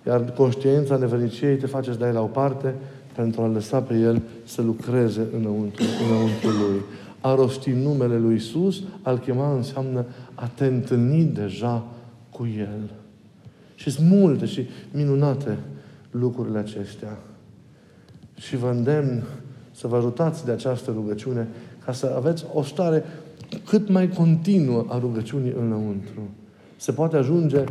Iar 0.08 0.32
conștiința 0.32 0.98
neverniciei 0.98 1.58
te 1.58 1.66
face 1.66 1.92
să 1.92 1.98
dai 1.98 2.14
la 2.14 2.22
o 2.22 2.26
parte 2.26 2.76
pentru 3.16 3.42
a 3.42 3.48
lăsa 3.48 3.82
pe 3.82 3.94
el 3.94 4.22
să 4.46 4.62
lucreze 4.62 5.28
înăuntru, 5.38 5.84
înăuntru 6.08 6.50
lui. 6.50 6.82
A 7.22 7.36
rosti 7.36 7.72
numele 7.72 8.18
lui 8.18 8.36
Isus, 8.36 8.82
al 9.02 9.18
chema 9.18 9.56
înseamnă 9.56 10.06
a 10.34 10.48
te 10.48 10.66
întâlni 10.66 11.24
deja 11.24 11.86
cu 12.30 12.48
El. 12.58 12.90
Și 13.76 13.90
sunt 13.90 14.10
multe 14.10 14.46
și 14.46 14.68
minunate 14.92 15.58
lucrurile 16.12 16.58
acestea. 16.58 17.18
Și 18.36 18.56
vă 18.56 18.70
îndemn 18.70 19.24
să 19.72 19.88
vă 19.88 19.96
ajutați 19.96 20.46
de 20.46 20.52
această 20.52 20.92
rugăciune 20.92 21.48
ca 21.86 21.92
să 21.92 22.14
aveți 22.16 22.46
o 22.54 22.64
stare 22.64 23.04
cât 23.66 23.90
mai 23.90 24.10
continuă 24.10 24.86
a 24.90 25.00
rugăciunii 25.00 25.54
înăuntru. 25.60 26.22
Se 26.78 26.92
poate 26.92 27.18
ajunge 27.18 27.64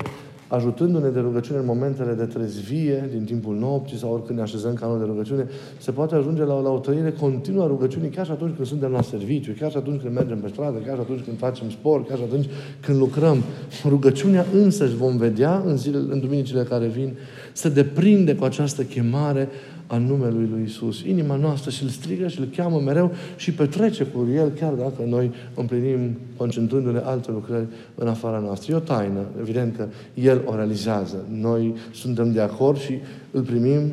ajutându-ne 0.49 1.09
de 1.09 1.21
rugăciune 1.21 1.59
în 1.59 1.64
momentele 1.64 2.12
de 2.12 2.25
trezvie, 2.25 3.09
din 3.12 3.25
timpul 3.25 3.57
nopții 3.57 3.97
sau 3.97 4.12
oricând 4.12 4.38
ne 4.38 4.45
așezăm 4.45 4.75
canul 4.75 4.99
de 4.99 5.05
rugăciune, 5.05 5.47
se 5.79 5.90
poate 5.90 6.14
ajunge 6.14 6.45
la, 6.45 6.61
la 6.61 6.69
o 6.69 6.79
trăire 6.79 7.12
continuă 7.12 7.62
a 7.62 7.66
rugăciunii 7.66 8.11
chiar 8.11 8.25
și 8.25 8.31
atunci 8.31 8.55
când 8.55 8.66
suntem 8.66 8.90
la 8.90 9.03
serviciu, 9.03 9.53
chiar 9.59 9.71
și 9.71 9.77
atunci 9.77 10.01
când 10.01 10.14
mergem 10.14 10.38
pe 10.38 10.49
stradă, 10.49 10.79
chiar 10.79 10.95
și 10.95 11.01
atunci 11.01 11.21
când 11.25 11.38
facem 11.38 11.71
sport, 11.71 12.09
chiar 12.09 12.19
și 12.19 12.25
atunci 12.25 12.49
când 12.81 12.99
lucrăm. 12.99 13.42
Rugăciunea 13.85 14.47
însăși 14.53 14.95
vom 14.95 15.16
vedea 15.16 15.62
în, 15.66 15.77
zile, 15.77 15.97
în 15.97 16.21
duminicile 16.21 16.62
care 16.62 16.87
vin, 16.87 17.16
să 17.53 17.69
deprinde 17.69 18.35
cu 18.35 18.45
această 18.45 18.83
chemare 18.83 19.49
a 19.87 19.96
numelui 19.96 20.49
lui 20.51 20.62
Isus. 20.64 21.03
Inima 21.03 21.37
noastră 21.37 21.70
și 21.70 21.83
îl 21.83 21.88
strigă 21.88 22.29
și 22.29 22.40
îl 22.40 22.49
cheamă 22.57 22.81
mereu 22.81 23.12
și 23.37 23.53
petrece 23.53 24.05
cu 24.05 24.29
el, 24.35 24.51
chiar 24.51 24.72
dacă 24.72 25.03
noi 25.07 25.33
împlinim, 25.55 26.18
concentrându-ne 26.37 26.99
alte 26.99 27.31
lucrări 27.31 27.66
în 27.94 28.09
afara 28.09 28.38
noastră. 28.38 28.72
E 28.72 28.77
o 28.77 28.81
taină. 28.81 29.27
Evident 29.40 29.77
că 29.77 29.87
el 30.14 30.42
o 30.44 30.55
realizează. 30.55 31.27
Noi 31.31 31.75
suntem 31.92 32.33
de 32.33 32.40
acord 32.40 32.79
și 32.79 32.99
îl 33.31 33.42
primim 33.42 33.92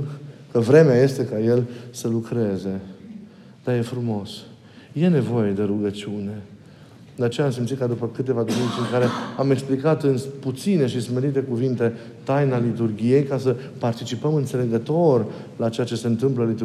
că 0.51 0.60
vremea 0.60 0.95
este 0.95 1.25
ca 1.25 1.39
el 1.39 1.63
să 1.89 2.08
lucreze. 2.08 2.82
Dar 3.63 3.75
e 3.75 3.82
frumos. 3.82 4.29
E 4.93 5.08
nevoie 5.08 5.51
de 5.51 5.63
rugăciune. 5.63 6.41
De 7.15 7.23
aceea 7.23 7.45
am 7.45 7.54
simțit 7.54 7.78
că 7.78 7.86
după 7.86 8.10
câteva 8.15 8.41
duminici 8.41 8.78
în 8.80 8.91
care 8.91 9.06
am 9.38 9.52
explicat 9.52 10.04
în 10.04 10.17
puține 10.39 10.88
și 10.88 11.02
smerite 11.02 11.39
cuvinte 11.39 11.93
taina 12.23 12.60
liturgiei 12.60 13.23
ca 13.23 13.38
să 13.38 13.56
participăm 13.78 14.36
înțelegător 14.36 15.26
la 15.58 15.69
ceea 15.69 15.86
ce 15.86 15.95
se 15.95 16.08
întâmplă 16.08 16.56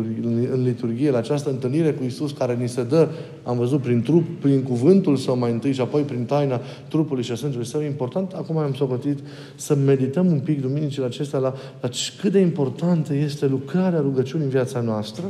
în 0.52 0.62
liturgie, 0.62 1.10
la 1.10 1.18
această 1.18 1.50
întâlnire 1.50 1.92
cu 1.92 2.04
Isus 2.04 2.32
care 2.32 2.54
ni 2.54 2.68
se 2.68 2.82
dă, 2.82 3.08
am 3.42 3.58
văzut 3.58 3.80
prin 3.80 4.02
trup, 4.02 4.24
prin 4.40 4.62
cuvântul 4.62 5.16
său 5.16 5.36
mai 5.36 5.52
întâi 5.52 5.72
și 5.72 5.80
apoi 5.80 6.02
prin 6.02 6.24
taina 6.24 6.60
trupului 6.88 7.22
și 7.22 7.32
a 7.32 7.34
sângelui 7.34 7.66
său. 7.66 7.80
E 7.80 7.86
important, 7.86 8.32
acum 8.32 8.56
am 8.56 8.74
socotit, 8.74 9.18
să 9.56 9.74
medităm 9.74 10.26
un 10.26 10.40
pic 10.40 10.60
duminicile 10.60 11.04
acestea 11.04 11.38
la, 11.38 11.54
la 11.80 11.88
cât 12.20 12.32
de 12.32 12.38
importantă 12.38 13.14
este 13.14 13.46
lucrarea 13.46 14.00
rugăciunii 14.00 14.44
în 14.44 14.50
viața 14.50 14.80
noastră 14.80 15.24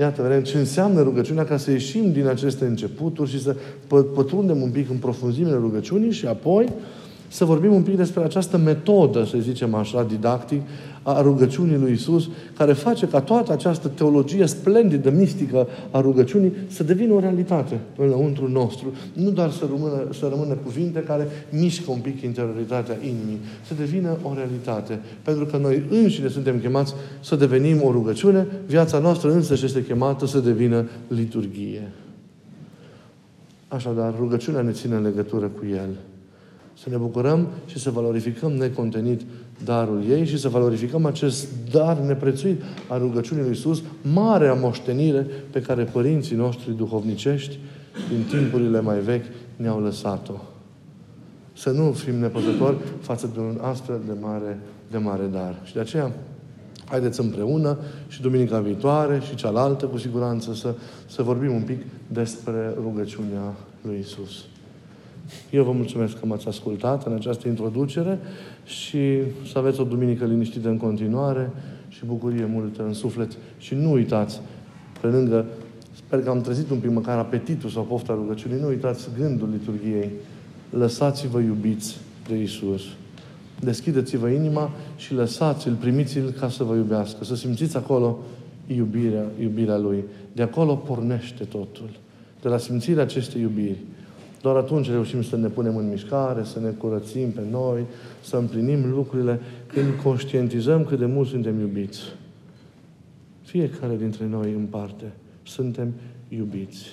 Iată, 0.00 0.22
vedem 0.22 0.42
ce 0.42 0.58
înseamnă 0.58 1.02
rugăciunea 1.02 1.44
ca 1.44 1.56
să 1.56 1.70
ieșim 1.70 2.12
din 2.12 2.26
aceste 2.26 2.64
începuturi 2.64 3.30
și 3.30 3.42
să 3.42 3.56
pătrundem 4.14 4.62
un 4.62 4.70
pic 4.70 4.90
în 4.90 4.96
profunzimile 4.96 5.56
rugăciunii 5.56 6.10
și 6.10 6.26
apoi 6.26 6.72
să 7.28 7.44
vorbim 7.44 7.74
un 7.74 7.82
pic 7.82 7.96
despre 7.96 8.22
această 8.22 8.56
metodă, 8.56 9.24
să 9.24 9.38
zicem 9.40 9.74
așa, 9.74 10.02
didactic, 10.02 10.60
a 11.16 11.22
rugăciunii 11.22 11.76
lui 11.76 11.92
Isus, 11.92 12.28
care 12.56 12.72
face 12.72 13.08
ca 13.08 13.20
toată 13.20 13.52
această 13.52 13.88
teologie 13.88 14.46
splendidă, 14.46 15.10
mistică 15.10 15.66
a 15.90 16.00
rugăciunii 16.00 16.52
să 16.66 16.82
devină 16.82 17.12
o 17.12 17.20
realitate 17.20 17.80
înăuntru 17.96 18.48
nostru. 18.48 18.92
Nu 19.12 19.30
doar 19.30 19.50
să 19.50 19.64
rămână, 19.70 20.06
să 20.18 20.26
rămână 20.30 20.54
cuvinte 20.64 21.00
care 21.00 21.28
mișcă 21.50 21.90
un 21.90 21.98
pic 21.98 22.22
interioritatea 22.22 22.96
inimii, 23.02 23.40
să 23.66 23.74
devină 23.74 24.16
o 24.22 24.34
realitate. 24.34 25.00
Pentru 25.22 25.44
că 25.44 25.56
noi 25.56 25.82
înșine 25.90 26.28
suntem 26.28 26.58
chemați 26.58 26.94
să 27.20 27.36
devenim 27.36 27.82
o 27.82 27.90
rugăciune, 27.90 28.46
viața 28.66 28.98
noastră 28.98 29.32
însă 29.32 29.52
este 29.52 29.84
chemată 29.84 30.26
să 30.26 30.38
devină 30.38 30.88
liturgie. 31.08 31.92
Așadar, 33.68 34.14
rugăciunea 34.18 34.60
ne 34.60 34.70
ține 34.70 34.94
în 34.94 35.02
legătură 35.02 35.46
cu 35.46 35.64
El. 35.72 35.88
Să 36.82 36.88
ne 36.90 36.96
bucurăm 36.96 37.48
și 37.66 37.78
să 37.78 37.90
valorificăm 37.90 38.52
necontenit 38.52 39.20
darul 39.64 40.02
ei 40.10 40.26
și 40.26 40.38
să 40.38 40.48
valorificăm 40.48 41.06
acest 41.06 41.48
dar 41.70 41.98
neprețuit 41.98 42.62
a 42.88 42.98
rugăciunii 42.98 43.42
lui 43.42 43.52
Iisus, 43.52 43.82
marea 44.12 44.54
moștenire 44.54 45.26
pe 45.50 45.60
care 45.60 45.84
părinții 45.84 46.36
noștri 46.36 46.76
duhovnicești 46.76 47.58
din 48.08 48.38
timpurile 48.38 48.80
mai 48.80 48.98
vechi 48.98 49.24
ne-au 49.56 49.80
lăsat-o. 49.80 50.32
Să 51.52 51.70
nu 51.70 51.92
fim 51.92 52.14
nepăsători 52.14 52.76
față 53.00 53.30
de 53.34 53.40
un 53.40 53.58
astfel 53.60 54.00
de 54.06 54.12
mare, 54.20 54.58
de 54.90 54.98
mare 54.98 55.24
dar. 55.32 55.60
Și 55.64 55.74
de 55.74 55.80
aceea, 55.80 56.12
haideți 56.84 57.20
împreună 57.20 57.78
și 58.08 58.20
duminica 58.20 58.60
viitoare 58.60 59.20
și 59.28 59.34
cealaltă, 59.34 59.86
cu 59.86 59.98
siguranță, 59.98 60.54
să, 60.54 60.74
să 61.06 61.22
vorbim 61.22 61.54
un 61.54 61.62
pic 61.62 61.82
despre 62.06 62.74
rugăciunea 62.82 63.54
lui 63.82 63.98
Isus. 63.98 64.44
Eu 65.50 65.64
vă 65.64 65.72
mulțumesc 65.72 66.18
că 66.18 66.26
m-ați 66.26 66.48
ascultat 66.48 67.06
în 67.06 67.12
această 67.12 67.48
introducere 67.48 68.18
și 68.64 69.18
să 69.52 69.58
aveți 69.58 69.80
o 69.80 69.84
duminică 69.84 70.24
liniștită 70.24 70.68
în 70.68 70.76
continuare 70.76 71.50
și 71.88 72.04
bucurie 72.04 72.44
multă 72.44 72.82
în 72.82 72.92
suflet. 72.92 73.36
Și 73.58 73.74
nu 73.74 73.92
uitați, 73.92 74.40
pe 75.00 75.06
lângă, 75.06 75.46
sper 75.92 76.22
că 76.22 76.30
am 76.30 76.40
trezit 76.40 76.70
un 76.70 76.78
pic 76.78 76.90
măcar 76.90 77.18
apetitul 77.18 77.70
sau 77.70 77.82
pofta 77.82 78.14
rugăciunii, 78.14 78.60
nu 78.60 78.68
uitați 78.68 79.08
gândul 79.18 79.48
liturgiei. 79.52 80.10
Lăsați-vă 80.70 81.40
iubiți 81.40 81.96
de 82.28 82.36
Isus. 82.36 82.82
Deschideți-vă 83.60 84.28
inima 84.28 84.70
și 84.96 85.14
lăsați-l, 85.14 85.72
primiți-l 85.72 86.34
ca 86.38 86.48
să 86.48 86.64
vă 86.64 86.74
iubească. 86.74 87.24
Să 87.24 87.36
simțiți 87.36 87.76
acolo 87.76 88.18
iubirea, 88.66 89.24
iubirea 89.40 89.78
Lui. 89.78 90.04
De 90.32 90.42
acolo 90.42 90.74
pornește 90.74 91.44
totul. 91.44 91.90
De 92.42 92.48
la 92.48 92.58
simțirea 92.58 93.02
acestei 93.02 93.40
iubiri. 93.40 93.78
Doar 94.40 94.56
atunci 94.56 94.90
reușim 94.90 95.22
să 95.22 95.36
ne 95.36 95.48
punem 95.48 95.76
în 95.76 95.88
mișcare, 95.88 96.44
să 96.44 96.60
ne 96.60 96.70
curățim 96.70 97.30
pe 97.30 97.42
noi, 97.50 97.84
să 98.20 98.36
împlinim 98.36 98.90
lucrurile 98.90 99.40
când 99.66 100.02
conștientizăm 100.02 100.84
cât 100.84 100.98
de 100.98 101.06
mult 101.06 101.28
suntem 101.28 101.58
iubiți. 101.60 102.00
Fiecare 103.42 103.96
dintre 103.96 104.26
noi 104.26 104.52
în 104.52 104.66
parte 104.66 105.12
suntem 105.42 105.92
iubiți. 106.28 106.86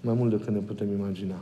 Mai 0.00 0.14
mult 0.14 0.30
decât 0.30 0.48
ne 0.48 0.58
putem 0.58 0.86
imagina. 0.98 1.34